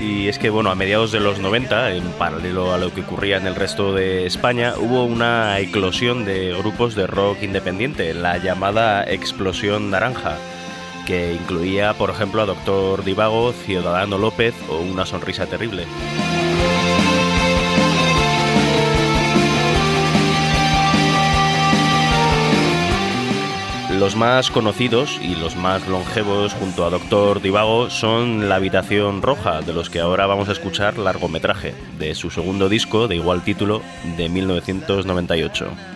Y 0.00 0.26
es 0.26 0.40
que, 0.40 0.50
bueno, 0.50 0.70
a 0.70 0.74
mediados 0.74 1.12
de 1.12 1.20
los 1.20 1.38
90, 1.38 1.92
en 1.92 2.02
paralelo 2.14 2.74
a 2.74 2.78
lo 2.78 2.92
que 2.92 3.02
ocurría 3.02 3.36
en 3.36 3.46
el 3.46 3.54
resto 3.54 3.94
de 3.94 4.26
España, 4.26 4.74
hubo 4.76 5.04
una 5.04 5.60
eclosión 5.60 6.24
de 6.24 6.52
grupos 6.52 6.96
de 6.96 7.06
rock 7.06 7.44
independiente, 7.44 8.12
la 8.12 8.38
llamada 8.38 9.04
Explosión 9.04 9.88
Naranja, 9.88 10.36
que 11.06 11.34
incluía, 11.34 11.94
por 11.94 12.10
ejemplo, 12.10 12.42
a 12.42 12.46
Doctor 12.46 13.04
Divago, 13.04 13.52
Ciudadano 13.52 14.18
López 14.18 14.52
o 14.68 14.78
Una 14.78 15.06
Sonrisa 15.06 15.46
Terrible. 15.46 15.86
Los 24.06 24.14
más 24.14 24.52
conocidos 24.52 25.18
y 25.20 25.34
los 25.34 25.56
más 25.56 25.88
longevos 25.88 26.54
junto 26.54 26.84
a 26.84 26.90
Doctor 26.90 27.42
Divago 27.42 27.90
son 27.90 28.48
La 28.48 28.54
Habitación 28.54 29.20
Roja, 29.20 29.62
de 29.62 29.72
los 29.72 29.90
que 29.90 29.98
ahora 29.98 30.26
vamos 30.26 30.48
a 30.48 30.52
escuchar 30.52 30.96
largometraje, 30.96 31.74
de 31.98 32.14
su 32.14 32.30
segundo 32.30 32.68
disco 32.68 33.08
de 33.08 33.16
igual 33.16 33.42
título 33.42 33.82
de 34.16 34.28
1998. 34.28 35.95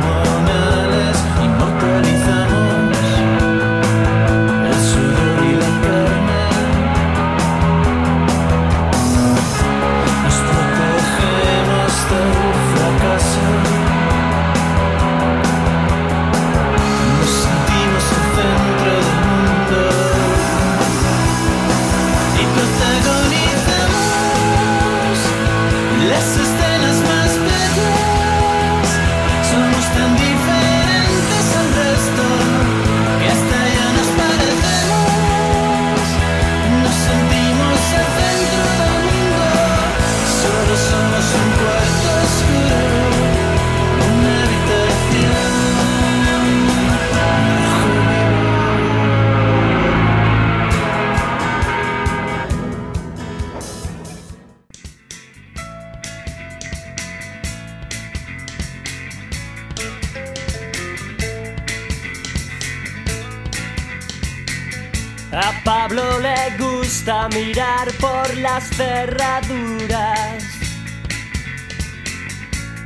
las 68.61 68.69
cerraduras, 68.75 70.43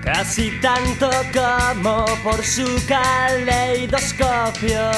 casi 0.03 0.51
tanto 0.61 1.09
como 1.34 2.05
por 2.23 2.43
su 2.43 2.65
caleidoscopio. 2.88 4.91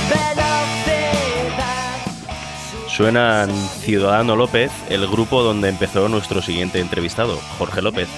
Velocidad. 0.10 1.58
Suenan 2.88 3.50
Ciudadano 3.82 4.36
López, 4.36 4.72
el 4.90 5.08
grupo 5.08 5.44
donde 5.44 5.70
empezó 5.70 6.10
nuestro 6.10 6.42
siguiente 6.42 6.80
entrevistado, 6.80 7.40
Jorge 7.60 7.82
López. 7.82 8.10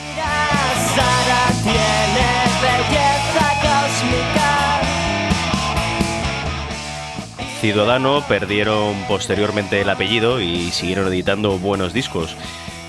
Ciudadano 7.59 8.21
perdieron 8.27 8.93
posteriormente 9.07 9.79
el 9.79 9.89
apellido 9.89 10.41
y 10.41 10.71
siguieron 10.71 11.07
editando 11.07 11.57
buenos 11.57 11.93
discos. 11.93 12.35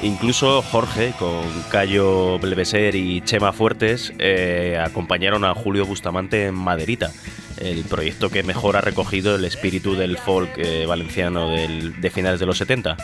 Incluso 0.05 0.61
Jorge, 0.61 1.15
con 1.19 1.43
Cayo 1.71 2.39
Belveser 2.39 2.95
y 2.95 3.23
Chema 3.23 3.55
Fuertes, 3.55 4.13
eh, 4.19 4.79
acompañaron 4.79 5.47
a 5.47 5.55
Julio 5.55 5.87
Bustamante 5.87 6.45
en 6.45 6.55
Maderita, 6.55 7.11
el 7.57 7.85
proyecto 7.85 8.29
que 8.29 8.43
mejor 8.43 8.77
ha 8.77 8.83
recogido 8.83 9.35
el 9.35 9.47
espíritu 9.47 9.95
del 9.95 10.19
folk 10.19 10.51
eh, 10.59 10.85
valenciano 10.85 11.49
de 11.49 12.11
finales 12.11 12.39
de 12.39 12.45
los 12.45 12.59
70. 12.59 12.99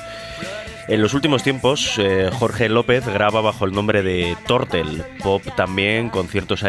En 0.88 1.00
los 1.00 1.14
últimos 1.14 1.42
tiempos, 1.42 1.94
eh, 1.96 2.28
Jorge 2.34 2.68
López 2.68 3.06
graba 3.06 3.40
bajo 3.40 3.64
el 3.64 3.72
nombre 3.72 4.02
de 4.02 4.36
Tortel, 4.46 5.02
pop 5.22 5.42
también 5.56 6.10
con 6.10 6.28
ciertos 6.28 6.62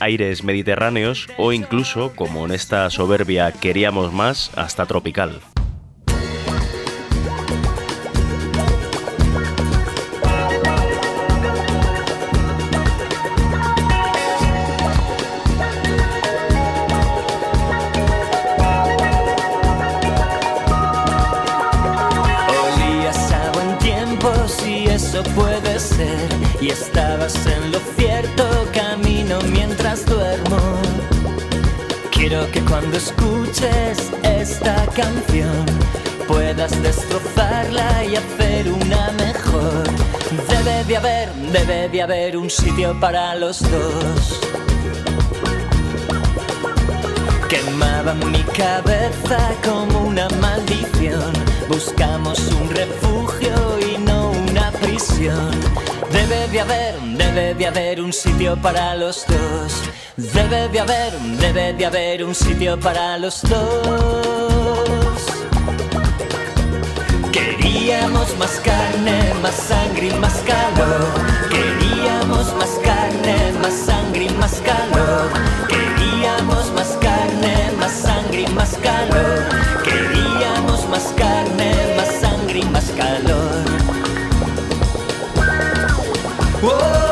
aires 0.00 0.42
mediterráneos 0.42 1.28
o 1.38 1.52
incluso, 1.52 2.16
como 2.16 2.46
en 2.46 2.52
esta 2.52 2.90
soberbia 2.90 3.52
Queríamos 3.52 4.12
más, 4.12 4.50
hasta 4.56 4.86
tropical. 4.86 5.40
Que 32.52 32.60
cuando 32.62 32.96
escuches 32.96 34.10
esta 34.22 34.86
canción 34.94 35.66
Puedas 36.26 36.82
destrozarla 36.82 38.04
y 38.04 38.16
hacer 38.16 38.72
una 38.72 39.10
mejor 39.12 39.84
Debe 40.48 40.84
de 40.84 40.96
haber, 40.96 41.32
debe 41.52 41.88
de 41.88 42.02
haber 42.02 42.36
un 42.36 42.50
sitio 42.50 42.98
para 43.00 43.34
los 43.34 43.60
dos 43.70 44.40
Quemaba 47.48 48.12
mi 48.12 48.42
cabeza 48.42 49.38
como 49.64 50.00
una 50.08 50.28
maldición. 50.38 51.32
Buscamos 51.66 52.38
un 52.52 52.68
refugio 52.68 53.77
prisión. 54.80 55.50
Debe 56.12 56.48
de 56.48 56.60
haber, 56.60 57.00
debe 57.00 57.54
de 57.54 57.66
haber 57.66 58.00
un 58.00 58.12
sitio 58.12 58.56
para 58.56 58.94
los 58.94 59.24
dos. 59.26 59.82
Debe 60.16 60.68
de 60.68 60.80
haber, 60.80 61.12
debe 61.38 61.72
de 61.74 61.86
haber 61.86 62.24
un 62.24 62.34
sitio 62.34 62.78
para 62.80 63.18
los 63.18 63.42
dos. 63.42 65.18
Queríamos 67.32 68.36
más 68.38 68.60
carne, 68.64 69.32
más 69.42 69.54
sangre 69.54 70.08
y 70.08 70.14
más 70.14 70.42
calor. 70.46 71.06
Queríamos 71.50 72.54
más 72.56 72.78
carne, 72.82 73.52
más 73.62 73.74
sangre 73.74 74.24
y 74.24 74.30
más 74.30 74.60
calor. 74.60 75.30
Queríamos 75.68 76.72
más 76.72 76.96
carne, 77.00 77.70
más 77.78 77.92
sangre 77.92 78.40
y 78.42 78.48
más 78.48 78.76
calor. 78.82 79.44
Queríamos 79.84 80.88
más 80.88 81.12
carne, 81.16 81.94
más 81.96 82.20
sangre 82.20 82.58
y 82.60 82.64
más 82.64 82.90
calor. 82.96 83.87
Queríamos 86.60 87.07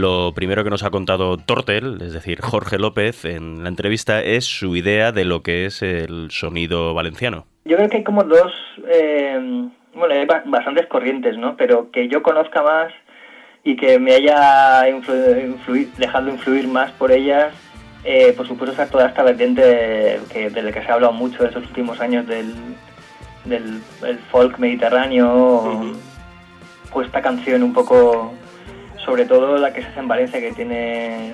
Lo 0.00 0.32
primero 0.32 0.64
que 0.64 0.70
nos 0.70 0.82
ha 0.82 0.90
contado 0.90 1.36
Tortel, 1.36 1.98
es 2.00 2.14
decir, 2.14 2.40
Jorge 2.40 2.78
López, 2.78 3.26
en 3.26 3.62
la 3.64 3.68
entrevista 3.68 4.22
es 4.22 4.46
su 4.46 4.74
idea 4.74 5.12
de 5.12 5.26
lo 5.26 5.42
que 5.42 5.66
es 5.66 5.82
el 5.82 6.30
sonido 6.30 6.94
valenciano. 6.94 7.44
Yo 7.66 7.76
creo 7.76 7.90
que 7.90 7.98
hay 7.98 8.04
como 8.04 8.24
dos, 8.24 8.50
eh, 8.88 9.38
bueno, 9.94 10.14
hay 10.14 10.24
ba- 10.24 10.42
bastantes 10.46 10.86
corrientes, 10.86 11.36
¿no? 11.36 11.54
Pero 11.56 11.90
que 11.90 12.08
yo 12.08 12.22
conozca 12.22 12.62
más 12.62 12.92
y 13.62 13.76
que 13.76 13.98
me 13.98 14.14
haya 14.14 14.88
influ- 14.88 15.54
influir- 15.54 15.92
dejado 15.98 16.30
influir 16.30 16.66
más 16.66 16.90
por 16.92 17.12
ellas, 17.12 17.52
eh, 18.02 18.32
por 18.34 18.48
supuesto, 18.48 18.72
está 18.72 18.86
toda 18.90 19.08
esta 19.08 19.22
vertiente 19.22 19.60
de, 19.60 20.20
que, 20.32 20.48
de 20.48 20.62
la 20.62 20.72
que 20.72 20.82
se 20.82 20.90
ha 20.90 20.94
hablado 20.94 21.12
mucho 21.12 21.42
en 21.42 21.48
estos 21.48 21.64
últimos 21.66 22.00
años 22.00 22.26
del, 22.26 22.54
del 23.44 23.80
el 24.06 24.18
folk 24.30 24.58
mediterráneo, 24.58 25.30
o, 25.30 25.92
o 26.92 27.02
esta 27.02 27.20
canción 27.20 27.62
un 27.62 27.74
poco, 27.74 28.32
sobre 29.10 29.24
todo 29.26 29.58
la 29.58 29.72
que 29.72 29.82
se 29.82 29.88
hace 29.88 29.98
en 29.98 30.06
Valencia, 30.06 30.38
que 30.40 30.52
tiene 30.52 31.32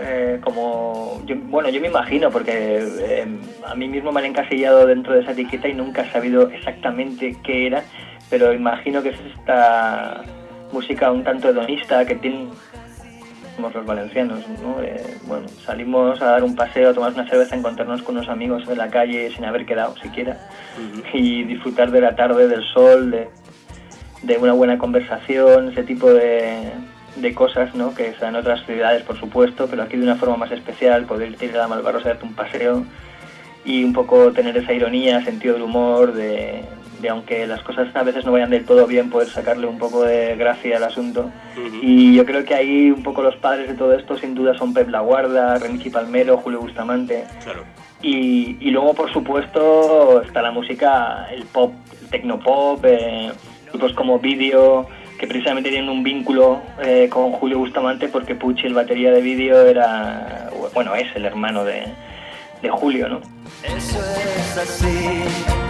eh, 0.00 0.40
como 0.42 1.22
yo- 1.26 1.36
bueno 1.44 1.68
yo 1.68 1.80
me 1.80 1.86
imagino 1.86 2.28
porque 2.28 2.52
eh, 3.00 3.26
a 3.64 3.74
mí 3.76 3.86
mismo 3.86 4.10
me 4.10 4.18
han 4.18 4.26
encasillado 4.26 4.84
dentro 4.84 5.14
de 5.14 5.20
esa 5.20 5.30
etiqueta 5.30 5.68
y 5.68 5.74
nunca 5.74 6.02
he 6.02 6.10
sabido 6.10 6.48
exactamente 6.50 7.36
qué 7.44 7.68
era 7.68 7.84
pero 8.30 8.52
imagino 8.52 9.00
que 9.00 9.10
es 9.10 9.20
esta 9.38 10.22
música 10.72 11.12
un 11.12 11.22
tanto 11.22 11.50
hedonista 11.50 12.04
que 12.04 12.16
tienen 12.16 12.48
somos 13.54 13.72
los 13.74 13.84
valencianos 13.86 14.40
¿no? 14.60 14.82
Eh, 14.82 15.18
bueno 15.28 15.46
salimos 15.64 16.20
a 16.20 16.30
dar 16.32 16.42
un 16.42 16.56
paseo 16.56 16.90
a 16.90 16.94
tomar 16.94 17.12
una 17.12 17.28
cerveza 17.28 17.54
a 17.54 17.58
encontrarnos 17.58 18.02
con 18.02 18.16
unos 18.16 18.28
amigos 18.28 18.64
en 18.68 18.78
la 18.78 18.88
calle 18.88 19.30
sin 19.36 19.44
haber 19.44 19.66
quedado 19.66 19.94
siquiera 19.98 20.36
y 21.12 21.44
disfrutar 21.44 21.92
de 21.92 22.00
la 22.00 22.16
tarde 22.16 22.48
del 22.48 22.64
sol 22.64 23.10
de, 23.12 23.28
de 24.22 24.38
una 24.38 24.52
buena 24.52 24.78
conversación 24.78 25.70
ese 25.70 25.82
tipo 25.82 26.12
de, 26.12 26.70
de 27.16 27.34
cosas 27.34 27.74
¿no? 27.74 27.94
que 27.94 28.12
se 28.12 28.20
dan 28.20 28.34
en 28.34 28.40
otras 28.40 28.64
ciudades, 28.64 29.02
por 29.02 29.18
supuesto, 29.18 29.66
pero 29.68 29.82
aquí 29.82 29.96
de 29.96 30.04
una 30.04 30.16
forma 30.16 30.36
más 30.36 30.52
especial, 30.52 31.04
poder 31.04 31.30
irte 31.30 31.50
a 31.50 31.58
la 31.58 31.68
Malvarrosa 31.68 32.06
a 32.06 32.12
darte 32.12 32.26
un 32.26 32.34
paseo 32.34 32.84
y 33.64 33.84
un 33.84 33.92
poco 33.92 34.32
tener 34.32 34.56
esa 34.56 34.72
ironía, 34.72 35.24
sentido 35.24 35.54
del 35.54 35.62
humor, 35.62 36.12
de, 36.12 36.64
de 37.00 37.08
aunque 37.08 37.46
las 37.46 37.62
cosas 37.62 37.94
a 37.94 38.02
veces 38.02 38.24
no 38.24 38.32
vayan 38.32 38.50
del 38.50 38.64
todo 38.64 38.86
bien, 38.86 39.10
poder 39.10 39.28
sacarle 39.28 39.66
un 39.66 39.78
poco 39.78 40.04
de 40.04 40.36
gracia 40.36 40.78
al 40.78 40.84
asunto. 40.84 41.30
Y 41.82 42.14
yo 42.14 42.24
creo 42.24 42.44
que 42.44 42.54
ahí 42.54 42.90
un 42.90 43.02
poco 43.02 43.22
los 43.22 43.36
padres 43.36 43.68
de 43.68 43.74
todo 43.74 43.92
esto 43.92 44.16
sin 44.16 44.34
duda 44.34 44.54
son 44.56 44.72
Pep 44.72 44.88
Laguarda, 44.88 45.58
Renichi 45.58 45.90
Palmero, 45.90 46.38
Julio 46.38 46.60
Bustamante. 46.60 47.24
Claro. 47.44 47.64
Y, 48.00 48.56
y 48.60 48.70
luego, 48.70 48.94
por 48.94 49.12
supuesto, 49.12 50.22
está 50.22 50.42
la 50.42 50.50
música, 50.50 51.28
el 51.32 51.44
pop, 51.44 51.72
el 52.00 52.08
tecnopop, 52.08 52.84
eh, 52.84 53.30
grupos 53.72 53.92
como 53.94 54.18
Video, 54.18 54.86
que 55.18 55.26
precisamente 55.26 55.70
tienen 55.70 55.88
un 55.88 56.02
vínculo 56.02 56.60
eh, 56.82 57.08
con 57.10 57.32
Julio 57.32 57.58
Bustamante 57.58 58.08
porque 58.08 58.34
Pucci, 58.34 58.66
el 58.66 58.74
batería 58.74 59.10
de 59.10 59.20
Video, 59.20 59.66
era, 59.66 60.50
bueno, 60.74 60.94
es 60.94 61.14
el 61.16 61.24
hermano 61.24 61.64
de, 61.64 61.86
Julio, 62.70 63.08
¿no? 63.08 63.20
Es 63.64 63.96
así. 64.56 65.61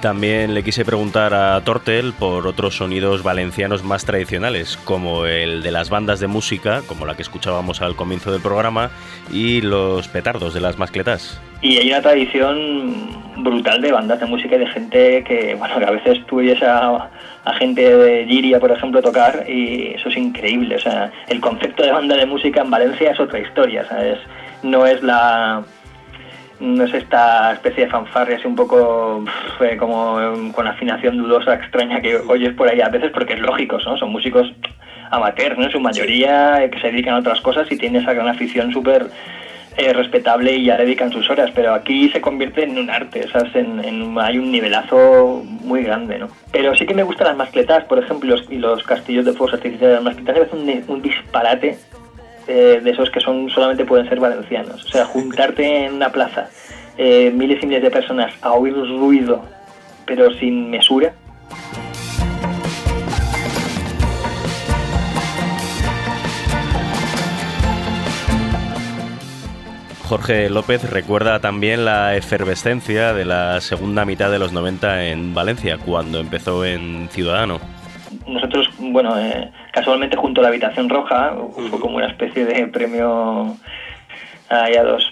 También 0.00 0.52
le 0.54 0.62
quise 0.62 0.84
preguntar 0.84 1.32
a 1.32 1.60
Tortel 1.62 2.12
por 2.12 2.46
otros 2.46 2.76
sonidos 2.76 3.22
valencianos 3.22 3.82
más 3.82 4.04
tradicionales, 4.04 4.76
como 4.76 5.26
el 5.26 5.62
de 5.62 5.70
las 5.70 5.88
bandas 5.88 6.20
de 6.20 6.26
música, 6.26 6.82
como 6.86 7.06
la 7.06 7.16
que 7.16 7.22
escuchábamos 7.22 7.80
al 7.80 7.96
comienzo 7.96 8.30
del 8.30 8.42
programa, 8.42 8.90
y 9.32 9.62
los 9.62 10.06
petardos 10.08 10.52
de 10.52 10.60
las 10.60 10.78
mascletas. 10.78 11.40
Y 11.62 11.78
hay 11.78 11.88
una 11.90 12.02
tradición 12.02 13.24
brutal 13.38 13.80
de 13.80 13.92
bandas 13.92 14.20
de 14.20 14.26
música 14.26 14.56
y 14.56 14.58
de 14.58 14.66
gente 14.66 15.24
que, 15.24 15.54
bueno, 15.54 15.78
que 15.78 15.84
a 15.84 15.90
veces 15.90 16.24
tú 16.26 16.38
oyes 16.38 16.62
a, 16.62 17.10
gente 17.58 17.96
de 17.96 18.26
Giria, 18.26 18.60
por 18.60 18.70
ejemplo, 18.70 19.00
tocar 19.00 19.44
y 19.48 19.94
eso 19.94 20.10
es 20.10 20.16
increíble. 20.16 20.76
O 20.76 20.80
sea, 20.80 21.10
el 21.28 21.40
concepto 21.40 21.82
de 21.82 21.92
banda 21.92 22.16
de 22.16 22.26
música 22.26 22.60
en 22.60 22.70
Valencia 22.70 23.12
es 23.12 23.20
otra 23.20 23.38
historia, 23.38 23.86
¿sabes? 23.88 24.18
No 24.62 24.84
es 24.84 25.02
la 25.02 25.62
no 26.60 26.84
es 26.84 26.94
esta 26.94 27.52
especie 27.52 27.84
de 27.84 27.90
fanfarria 27.90 28.36
así 28.36 28.46
un 28.46 28.56
poco 28.56 29.24
eh, 29.60 29.76
como 29.76 30.20
eh, 30.20 30.52
con 30.54 30.66
afinación 30.66 31.18
dudosa, 31.18 31.54
extraña 31.54 32.00
que 32.00 32.16
oyes 32.16 32.54
por 32.54 32.68
ahí 32.68 32.80
a 32.80 32.88
veces 32.88 33.10
porque 33.12 33.34
es 33.34 33.40
lógico, 33.40 33.78
¿no? 33.84 33.96
Son 33.96 34.10
músicos 34.10 34.52
amateurs, 35.10 35.58
¿no? 35.58 35.64
En 35.64 35.70
su 35.70 35.80
mayoría 35.80 36.62
eh, 36.62 36.70
que 36.70 36.80
se 36.80 36.90
dedican 36.90 37.14
a 37.14 37.18
otras 37.18 37.40
cosas 37.40 37.70
y 37.70 37.76
tienen 37.76 38.02
esa 38.02 38.12
gran 38.12 38.28
afición 38.28 38.72
súper 38.72 39.08
eh, 39.76 39.92
respetable 39.92 40.54
y 40.54 40.64
ya 40.64 40.78
dedican 40.78 41.12
sus 41.12 41.28
horas, 41.28 41.50
pero 41.54 41.74
aquí 41.74 42.08
se 42.08 42.20
convierte 42.20 42.64
en 42.64 42.78
un 42.78 42.88
arte, 42.88 43.28
¿sabes? 43.28 43.54
En, 43.54 43.84
en 43.84 44.18
hay 44.18 44.38
un 44.38 44.50
nivelazo 44.50 45.42
muy 45.44 45.82
grande, 45.82 46.18
¿no? 46.18 46.28
Pero 46.50 46.74
sí 46.74 46.86
que 46.86 46.94
me 46.94 47.02
gustan 47.02 47.26
las 47.26 47.36
mascletas, 47.36 47.84
por 47.84 47.98
ejemplo, 47.98 48.26
y 48.26 48.38
los, 48.38 48.50
y 48.52 48.56
los 48.56 48.82
castillos 48.84 49.26
de 49.26 49.32
fuegos 49.32 49.54
artificiales. 49.54 49.96
Las 49.96 50.04
mascletas 50.04 50.48
parecen 50.48 50.84
un, 50.88 50.94
un 50.96 51.02
disparate 51.02 51.76
eh, 52.46 52.80
de 52.82 52.90
esos 52.90 53.10
que 53.10 53.20
son 53.20 53.50
solamente 53.50 53.84
pueden 53.84 54.08
ser 54.08 54.20
valencianos. 54.20 54.84
O 54.84 54.88
sea, 54.88 55.04
juntarte 55.04 55.86
en 55.86 55.94
una 55.94 56.10
plaza, 56.10 56.48
eh, 56.96 57.30
miles 57.34 57.62
y 57.62 57.66
miles 57.66 57.82
de 57.82 57.90
personas 57.90 58.32
a 58.42 58.52
oír 58.52 58.74
ruido, 58.74 59.44
pero 60.06 60.32
sin 60.34 60.70
mesura, 60.70 61.12
Jorge 70.08 70.48
López 70.50 70.88
recuerda 70.88 71.40
también 71.40 71.84
la 71.84 72.14
efervescencia 72.14 73.12
de 73.12 73.24
la 73.24 73.60
segunda 73.60 74.04
mitad 74.04 74.30
de 74.30 74.38
los 74.38 74.52
90 74.52 75.06
en 75.06 75.34
Valencia, 75.34 75.78
cuando 75.78 76.20
empezó 76.20 76.64
en 76.64 77.08
Ciudadano. 77.10 77.58
Nosotros, 78.26 78.68
bueno, 78.78 79.18
eh, 79.18 79.50
casualmente 79.72 80.16
junto 80.16 80.40
a 80.40 80.42
la 80.42 80.48
Habitación 80.48 80.88
Roja, 80.88 81.36
fue 81.70 81.80
como 81.80 81.96
una 81.96 82.06
especie 82.06 82.44
de 82.44 82.66
premio 82.66 83.56
ahí 84.48 84.74
a 84.74 84.84
dos 84.84 85.10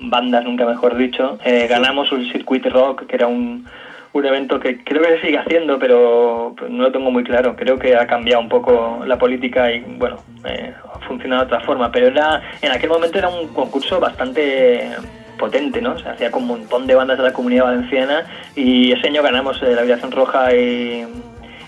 bandas, 0.00 0.44
nunca 0.44 0.66
mejor 0.66 0.96
dicho. 0.96 1.38
Eh, 1.44 1.66
ganamos 1.68 2.12
un 2.12 2.30
Circuit 2.30 2.66
Rock, 2.66 3.06
que 3.06 3.16
era 3.16 3.26
un, 3.26 3.66
un 4.12 4.26
evento 4.26 4.60
que 4.60 4.82
creo 4.82 5.02
que 5.02 5.16
se 5.16 5.26
sigue 5.26 5.38
haciendo, 5.38 5.78
pero 5.78 6.54
no 6.68 6.82
lo 6.84 6.92
tengo 6.92 7.10
muy 7.10 7.24
claro. 7.24 7.56
Creo 7.56 7.78
que 7.78 7.96
ha 7.96 8.06
cambiado 8.06 8.40
un 8.40 8.48
poco 8.48 9.02
la 9.06 9.18
política 9.18 9.72
y, 9.72 9.80
bueno, 9.80 10.16
eh, 10.44 10.74
ha 10.94 10.98
funcionado 11.00 11.42
de 11.42 11.46
otra 11.46 11.60
forma. 11.60 11.90
Pero 11.90 12.08
era 12.08 12.42
en 12.62 12.72
aquel 12.72 12.90
momento 12.90 13.18
era 13.18 13.28
un 13.28 13.48
concurso 13.48 14.00
bastante 14.00 14.90
potente, 15.38 15.80
¿no? 15.80 15.98
Se 15.98 16.08
hacía 16.08 16.30
con 16.30 16.42
un 16.42 16.48
montón 16.48 16.86
de 16.86 16.94
bandas 16.94 17.18
de 17.18 17.24
la 17.24 17.32
comunidad 17.32 17.64
valenciana 17.64 18.24
y 18.54 18.92
ese 18.92 19.08
año 19.08 19.22
ganamos 19.22 19.62
eh, 19.62 19.74
la 19.74 19.82
Habitación 19.82 20.10
Roja 20.10 20.54
y, 20.54 21.04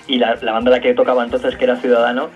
y 0.08 0.18
la, 0.18 0.36
la 0.42 0.52
banda 0.52 0.70
a 0.70 0.76
la 0.76 0.80
que 0.80 0.94
tocaba 0.94 1.22
entonces, 1.22 1.56
que 1.56 1.64
era 1.64 1.76
Ciudadano, 1.76 2.30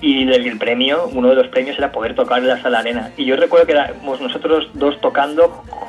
y 0.00 0.28
el, 0.30 0.58
premio, 0.58 1.08
uno 1.14 1.30
de 1.30 1.34
los 1.34 1.48
premios 1.48 1.78
era 1.78 1.90
poder 1.90 2.14
tocar 2.14 2.38
en 2.40 2.48
la 2.48 2.60
sala 2.60 2.80
arena. 2.80 3.10
Y 3.16 3.24
yo 3.24 3.36
recuerdo 3.36 3.66
que 3.66 3.72
éramos 3.72 4.20
nosotros 4.20 4.68
dos 4.74 5.00
tocando 5.00 5.48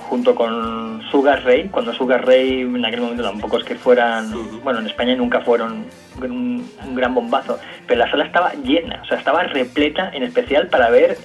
junto 0.09 0.35
con 0.35 1.01
Sugar 1.11 1.43
Ray, 1.43 1.67
cuando 1.69 1.93
Sugar 1.93 2.25
Ray 2.25 2.61
en 2.61 2.85
aquel 2.85 3.01
momento 3.01 3.23
tampoco 3.23 3.57
es 3.57 3.65
que 3.65 3.75
fueran, 3.75 4.31
bueno, 4.63 4.79
en 4.79 4.87
España 4.87 5.15
nunca 5.15 5.41
fueron 5.41 5.85
un, 6.21 6.69
un 6.85 6.95
gran 6.95 7.13
bombazo, 7.13 7.59
pero 7.87 7.99
la 7.99 8.09
sala 8.09 8.25
estaba 8.25 8.53
llena, 8.53 9.01
o 9.03 9.05
sea, 9.05 9.17
estaba 9.17 9.43
repleta 9.43 10.11
en 10.13 10.23
especial 10.23 10.67
para 10.67 10.89
ver 10.89 11.17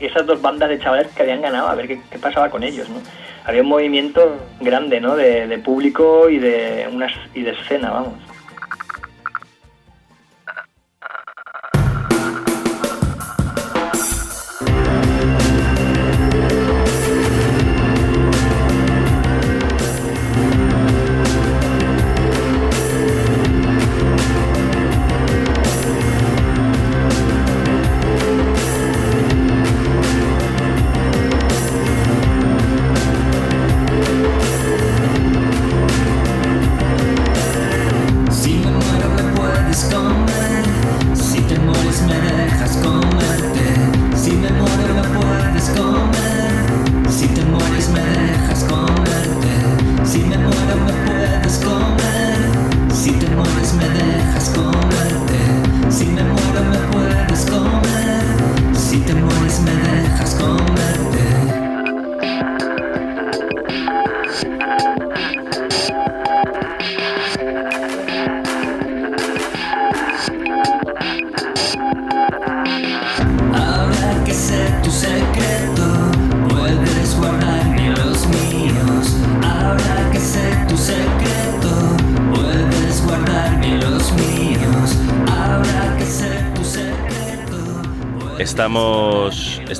esas 0.00 0.26
dos 0.26 0.42
bandas 0.42 0.68
de 0.68 0.80
chavales 0.80 1.08
que 1.12 1.22
habían 1.22 1.42
ganado, 1.42 1.68
a 1.68 1.74
ver 1.76 1.86
qué, 1.86 2.00
qué 2.10 2.18
pasaba 2.18 2.50
con 2.50 2.64
ellos, 2.64 2.88
¿no? 2.88 2.96
Había 3.44 3.62
un 3.62 3.68
movimiento 3.68 4.38
grande, 4.60 5.00
¿no? 5.00 5.14
De, 5.14 5.46
de 5.46 5.58
público 5.58 6.28
y 6.28 6.38
de, 6.38 6.88
unas, 6.92 7.12
y 7.34 7.42
de 7.42 7.52
escena, 7.52 7.90
vamos. 7.90 8.14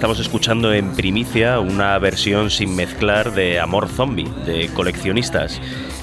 Estamos, 0.02 0.18
escuchando 0.18 0.74
en 0.74 0.96
primicia 0.96 1.60
una 1.60 1.96
versión 2.00 2.50
sin 2.50 2.74
mezclar 2.74 3.34
de 3.34 3.60
Amor 3.60 3.86
Zombie, 3.86 4.28
de 4.44 4.68
coleccionistas. 4.74 5.60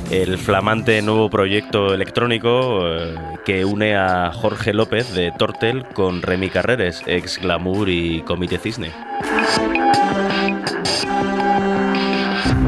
El 0.09 0.37
flamante 0.37 1.01
nuevo 1.01 1.29
proyecto 1.29 1.93
electrónico 1.93 2.79
eh, 2.87 3.15
que 3.43 3.65
une 3.65 3.97
a 3.97 4.31
Jorge 4.31 4.71
López 4.71 5.13
de 5.13 5.33
Tortel 5.33 5.83
con 5.83 6.21
Remy 6.21 6.49
Carreres, 6.49 7.03
ex 7.07 7.39
Glamour 7.41 7.89
y 7.89 8.21
Comité 8.21 8.57
Cisne. 8.57 8.93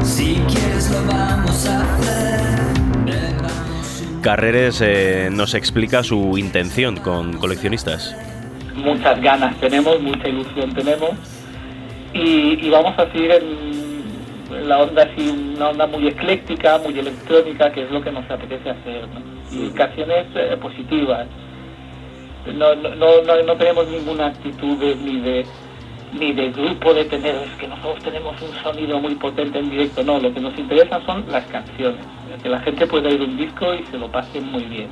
Si 0.04 0.34
quieres 0.34 0.90
lo 0.90 1.02
vamos 1.06 1.66
a 1.66 1.94
hacer. 1.94 2.42
Carreres 4.20 4.82
eh, 4.82 5.30
nos 5.32 5.54
explica 5.54 6.02
su 6.02 6.36
intención 6.36 6.98
con 6.98 7.38
coleccionistas. 7.38 8.14
Muchas 8.82 9.20
ganas 9.20 9.56
tenemos, 9.60 10.00
mucha 10.00 10.28
ilusión 10.28 10.72
tenemos 10.74 11.10
y, 12.12 12.58
y 12.66 12.70
vamos 12.70 12.98
a 12.98 13.10
seguir 13.12 13.30
en, 13.32 14.68
la 14.68 14.78
onda 14.82 15.02
así, 15.04 15.28
una 15.56 15.70
onda 15.70 15.86
muy 15.86 16.06
ecléctica, 16.08 16.78
muy 16.78 16.98
electrónica, 16.98 17.72
que 17.72 17.84
es 17.84 17.90
lo 17.90 18.02
que 18.02 18.12
nos 18.12 18.30
apetece 18.30 18.68
hacer. 18.70 19.08
¿no? 19.08 19.20
Y 19.64 19.70
canciones 19.70 20.26
eh, 20.34 20.56
positivas. 20.60 21.26
No, 22.46 22.74
no, 22.74 22.88
no, 22.96 23.22
no, 23.22 23.42
no 23.46 23.56
tenemos 23.56 23.88
ninguna 23.88 24.26
actitud 24.26 24.76
de- 24.78 24.96
ni 24.96 25.20
de 25.20 25.46
ni 26.12 26.30
de 26.32 26.50
grupo 26.50 26.92
de 26.92 27.06
tener, 27.06 27.34
es 27.36 27.50
que 27.58 27.66
nosotros 27.66 28.04
tenemos 28.04 28.34
un 28.42 28.52
sonido 28.62 29.00
muy 29.00 29.14
potente 29.14 29.58
en 29.58 29.70
directo, 29.70 30.02
no, 30.04 30.18
lo 30.20 30.30
que 30.34 30.40
nos 30.40 30.58
interesa 30.58 31.00
son 31.06 31.24
las 31.30 31.42
canciones, 31.46 32.00
que 32.42 32.50
la 32.50 32.60
gente 32.60 32.86
pueda 32.86 33.08
ir 33.08 33.22
un 33.22 33.38
disco 33.38 33.72
y 33.72 33.82
se 33.86 33.96
lo 33.96 34.08
pase 34.12 34.38
muy 34.42 34.64
bien. 34.64 34.88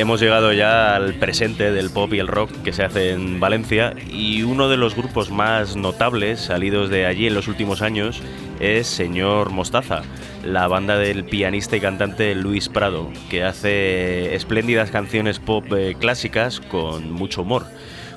Hemos 0.00 0.18
llegado 0.18 0.54
ya 0.54 0.96
al 0.96 1.12
presente 1.12 1.72
del 1.72 1.90
pop 1.90 2.14
y 2.14 2.20
el 2.20 2.26
rock 2.26 2.50
que 2.62 2.72
se 2.72 2.82
hace 2.82 3.10
en 3.10 3.38
Valencia 3.38 3.94
y 4.10 4.44
uno 4.44 4.70
de 4.70 4.78
los 4.78 4.96
grupos 4.96 5.30
más 5.30 5.76
notables 5.76 6.40
salidos 6.40 6.88
de 6.88 7.04
allí 7.04 7.26
en 7.26 7.34
los 7.34 7.48
últimos 7.48 7.82
años 7.82 8.22
es 8.60 8.86
Señor 8.86 9.50
Mostaza, 9.50 10.00
la 10.42 10.68
banda 10.68 10.96
del 10.96 11.24
pianista 11.26 11.76
y 11.76 11.80
cantante 11.80 12.34
Luis 12.34 12.70
Prado, 12.70 13.10
que 13.28 13.44
hace 13.44 14.34
espléndidas 14.34 14.90
canciones 14.90 15.38
pop 15.38 15.66
eh, 15.74 15.94
clásicas 16.00 16.60
con 16.60 17.12
mucho 17.12 17.42
humor, 17.42 17.66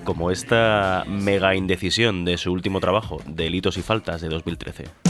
como 0.06 0.32
esta 0.32 1.04
mega 1.06 1.54
indecisión 1.54 2.24
de 2.24 2.38
su 2.38 2.54
último 2.54 2.80
trabajo, 2.80 3.22
Delitos 3.28 3.78
y 3.78 3.82
Faltas 3.82 4.22
de 4.22 4.30
2013. 4.30 5.03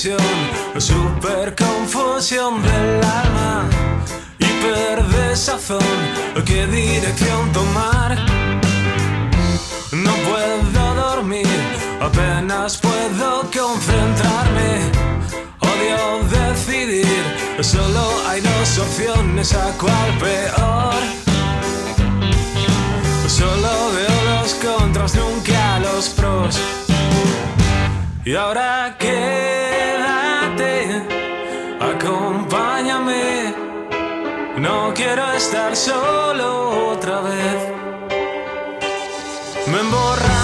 Indecisión, 0.00 0.80
super 0.80 1.54
confusión 1.54 2.62
del 2.62 3.04
alma, 3.04 3.68
hiper 4.38 5.02
desazón, 5.04 5.78
qué 6.46 6.66
dirección 6.66 7.52
tomar. 7.52 8.16
No 9.92 10.12
puedo 10.28 10.94
dormir, 10.94 11.46
apenas 12.00 12.78
puedo 12.78 13.42
concentrarme. 13.50 14.90
Odio 15.60 16.22
decidir, 16.30 17.24
solo 17.60 18.10
hay 18.28 18.40
dos 18.40 18.78
opciones, 18.78 19.52
a 19.54 19.72
cuál 19.78 20.18
peor. 20.18 20.94
Solo 23.28 23.92
veo 23.94 24.40
los 24.40 24.54
contras, 24.54 25.14
nunca 25.14 25.78
los 25.80 26.08
pros. 26.10 26.58
Y 28.22 28.34
ahora 28.34 28.96
No 34.70 34.94
quiero 34.94 35.32
estar 35.32 35.74
solo 35.74 36.90
otra 36.92 37.20
vez. 37.22 37.60
Me 39.66 39.80
emborracharé, 39.80 40.39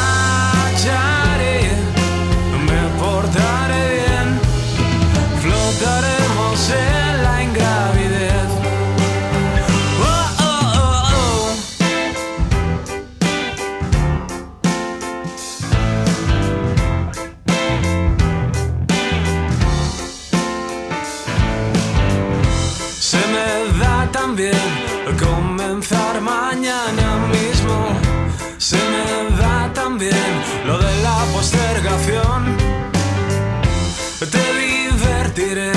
divertiré 35.47 35.73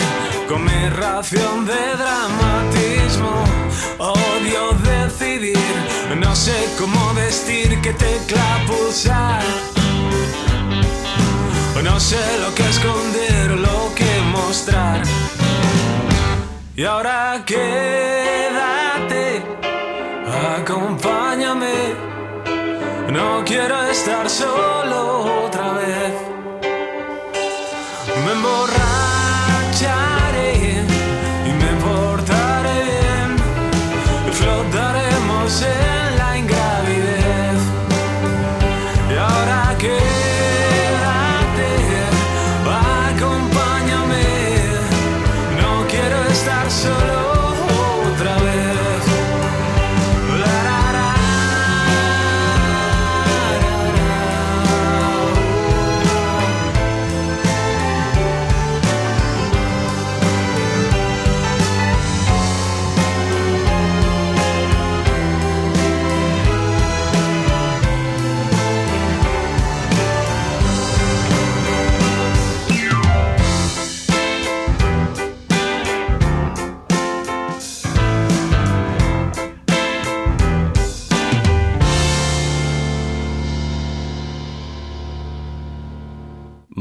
con 0.48 0.64
mi 0.64 0.90
ración 0.90 1.66
de 1.66 1.96
dramatismo. 1.98 3.44
Odio 3.98 4.72
decidir, 4.84 5.58
no 6.18 6.36
sé 6.36 6.70
cómo 6.78 7.14
vestir, 7.14 7.80
qué 7.82 7.94
tecla 7.94 8.64
pulsar. 8.68 9.44
No 11.84 12.00
sé 12.00 12.20
lo 12.42 12.54
que 12.56 12.64
esconder, 12.64 13.52
lo 13.52 13.94
que 13.96 14.22
mostrar. 14.32 15.02
Y 16.76 16.84
ahora 16.84 17.44
quédate, 17.46 19.44
acompáñame. 20.58 21.94
No 23.12 23.44
quiero 23.46 23.84
estar 23.86 24.30
solo 24.30 25.46
otra 25.46 25.74
vez. 25.74 26.14
Me 28.26 28.32
emborracharé 28.34 29.09
y 29.82 30.19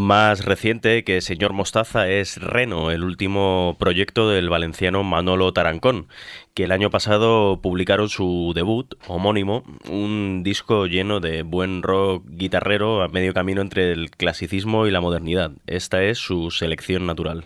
Más 0.08 0.46
reciente 0.46 1.04
que 1.04 1.20
Señor 1.20 1.52
Mostaza 1.52 2.08
es 2.08 2.40
Reno, 2.40 2.90
el 2.90 3.04
último 3.04 3.76
proyecto 3.78 4.30
del 4.30 4.48
valenciano 4.48 5.04
Manolo 5.04 5.52
Tarancón, 5.52 6.08
que 6.54 6.64
el 6.64 6.72
año 6.72 6.88
pasado 6.88 7.60
publicaron 7.60 8.08
su 8.08 8.52
debut 8.54 8.94
homónimo, 9.06 9.64
un 9.86 10.42
disco 10.42 10.86
lleno 10.86 11.20
de 11.20 11.42
buen 11.42 11.82
rock 11.82 12.24
guitarrero 12.26 13.02
a 13.02 13.08
medio 13.08 13.34
camino 13.34 13.60
entre 13.60 13.92
el 13.92 14.10
clasicismo 14.10 14.86
y 14.86 14.92
la 14.92 15.02
modernidad. 15.02 15.52
Esta 15.66 16.02
es 16.02 16.16
su 16.16 16.50
selección 16.50 17.04
natural. 17.04 17.44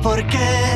Sino 0.00 0.02
porque 0.02 0.69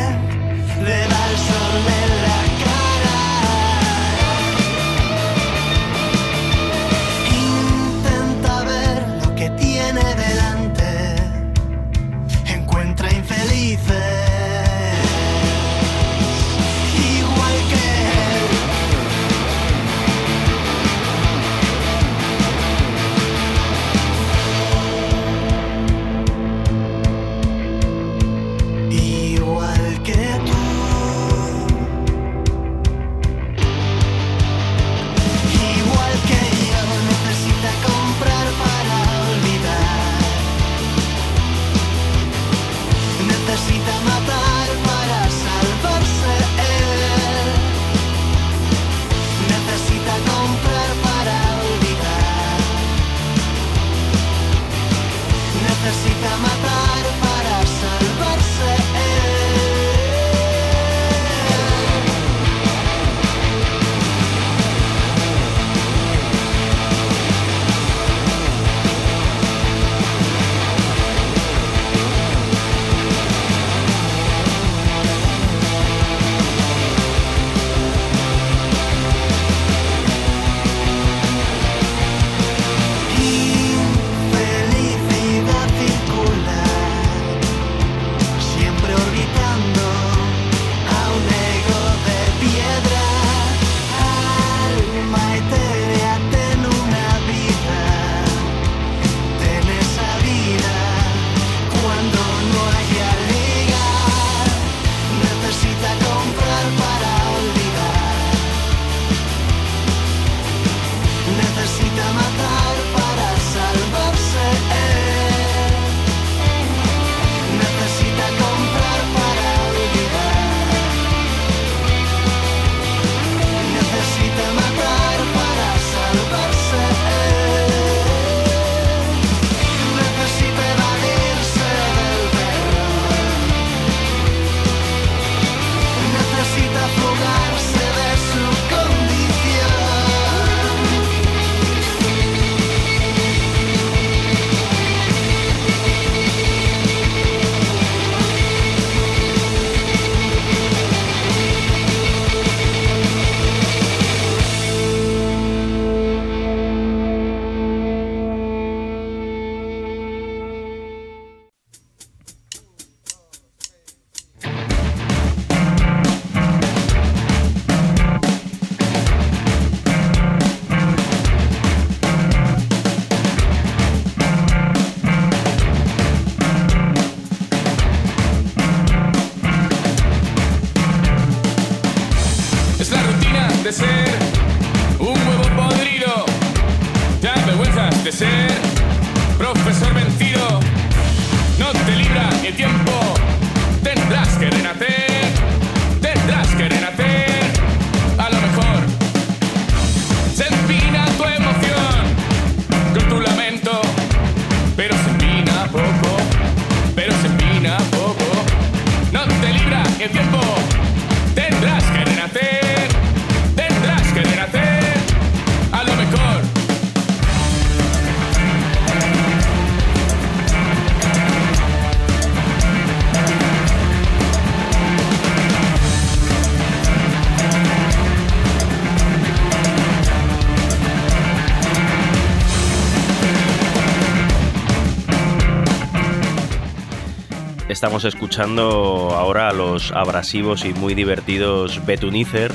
Estamos 237.84 238.06
escuchando 238.06 239.10
ahora 239.14 239.50
a 239.50 239.52
los 239.52 239.92
abrasivos 239.92 240.64
y 240.64 240.72
muy 240.72 240.94
divertidos 240.94 241.84
Betunizer 241.84 242.50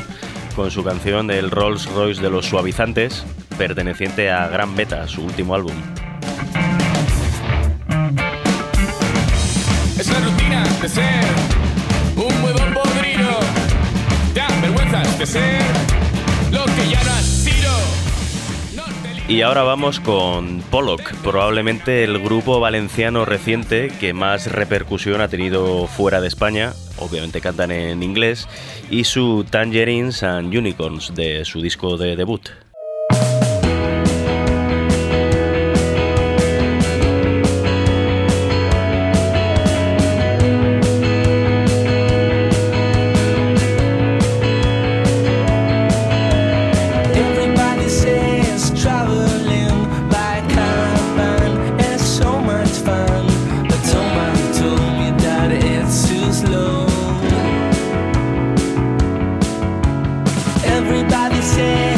con 0.55 0.71
su 0.71 0.83
canción 0.83 1.27
del 1.27 1.51
Rolls 1.51 1.85
Royce 1.85 2.19
de 2.19 2.31
los 2.31 2.47
suavizantes, 2.47 3.27
perteneciente 3.55 4.31
a 4.31 4.47
Gran 4.47 4.75
Beta, 4.75 5.07
su 5.07 5.21
último 5.21 5.53
álbum. 5.53 5.75
Y 19.29 19.43
ahora 19.43 19.61
vamos 19.61 19.99
con 19.99 20.63
Pollock, 20.71 21.13
probablemente 21.21 22.03
el 22.03 22.17
grupo 22.17 22.59
valenciano 22.59 23.25
reciente 23.25 23.89
que 23.99 24.11
más 24.11 24.51
repercusión 24.51 25.21
ha 25.21 25.27
tenido 25.27 25.85
fuera 25.85 26.19
de 26.19 26.27
España, 26.27 26.73
obviamente 26.97 27.39
cantan 27.39 27.69
en 27.69 28.01
inglés, 28.01 28.47
y 28.89 29.03
su 29.03 29.45
Tangerines 29.47 30.23
and 30.23 30.51
Unicorns 30.55 31.13
de 31.13 31.45
su 31.45 31.61
disco 31.61 31.95
de 31.95 32.15
debut. 32.15 32.49
say 61.49 61.88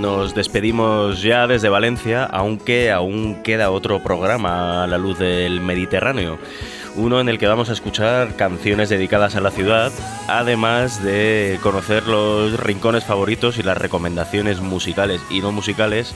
Nos 0.00 0.32
despedimos 0.32 1.22
ya 1.22 1.48
desde 1.48 1.68
Valencia, 1.68 2.24
aunque 2.24 2.92
aún 2.92 3.42
queda 3.42 3.72
otro 3.72 4.00
programa 4.00 4.84
a 4.84 4.86
la 4.86 4.96
luz 4.96 5.18
del 5.18 5.60
Mediterráneo. 5.60 6.38
Uno 6.94 7.20
en 7.20 7.28
el 7.28 7.36
que 7.36 7.48
vamos 7.48 7.68
a 7.68 7.72
escuchar 7.72 8.36
canciones 8.36 8.90
dedicadas 8.90 9.34
a 9.34 9.40
la 9.40 9.50
ciudad, 9.50 9.90
además 10.28 11.02
de 11.02 11.58
conocer 11.64 12.06
los 12.06 12.60
rincones 12.60 13.04
favoritos 13.04 13.58
y 13.58 13.64
las 13.64 13.76
recomendaciones 13.76 14.60
musicales 14.60 15.20
y 15.30 15.40
no 15.40 15.50
musicales 15.50 16.14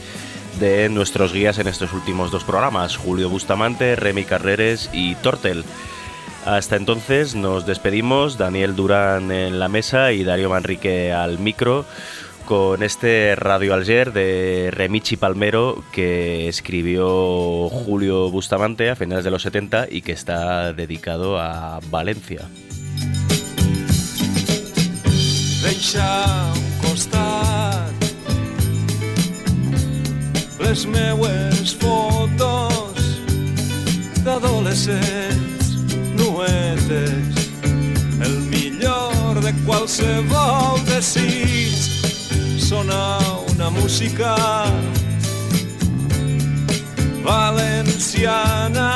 de 0.60 0.88
nuestros 0.88 1.32
guías 1.32 1.58
en 1.58 1.66
estos 1.66 1.92
últimos 1.92 2.30
dos 2.30 2.44
programas, 2.44 2.96
Julio 2.96 3.28
Bustamante, 3.28 3.96
Remy 3.96 4.24
Carreres 4.24 4.90
y 4.92 5.16
Tortel. 5.16 5.64
Hasta 6.46 6.76
entonces 6.76 7.34
nos 7.34 7.66
despedimos, 7.66 8.38
Daniel 8.38 8.76
Durán 8.76 9.32
en 9.32 9.58
la 9.58 9.68
mesa 9.68 10.12
y 10.12 10.22
Darío 10.22 10.50
Manrique 10.50 11.12
al 11.12 11.38
micro, 11.38 11.84
con 12.46 12.82
este 12.82 13.34
Radio 13.36 13.74
Alger 13.74 14.12
de 14.12 14.70
Remichi 14.72 15.16
Palmero 15.16 15.82
que 15.92 16.48
escribió 16.48 17.68
Julio 17.68 18.30
Bustamante 18.30 18.90
a 18.90 18.96
finales 18.96 19.24
de 19.24 19.30
los 19.30 19.42
70 19.42 19.86
y 19.90 20.02
que 20.02 20.12
está 20.12 20.72
dedicado 20.72 21.38
a 21.40 21.80
Valencia. 21.90 22.48
deixa 25.62 26.52
un 26.54 26.70
costat 26.82 27.94
les 30.58 30.86
meues 30.86 31.74
fotos 31.80 32.98
d'adolescents 34.24 35.66
nuetes 36.18 37.34
el 38.26 38.36
millor 38.50 39.40
de 39.40 39.52
qualsevol 39.66 40.82
desig 40.90 41.91
sona 42.72 43.18
una 43.52 43.68
música 43.68 44.34
valenciana 47.20 48.86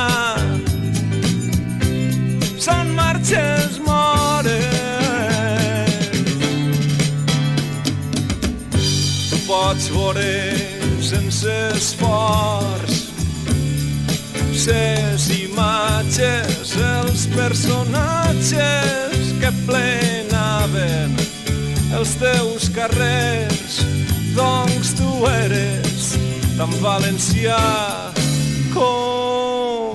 són 2.57 2.95
marxes 2.97 3.77
mores 3.85 4.73
pots 9.45 9.93
veure 9.93 10.33
sense 11.05 11.61
esforç. 11.77 12.97
Ses 14.65 15.29
imatges, 15.37 16.73
els 16.97 17.29
personatges 17.37 19.33
que 19.45 19.53
plenaven 19.69 21.36
els 21.95 22.17
teus 22.19 22.69
carrers, 22.75 23.79
doncs 24.35 24.95
tu 24.99 25.27
eres 25.31 26.15
tan 26.57 26.73
valencià 26.83 27.61
com 28.75 29.86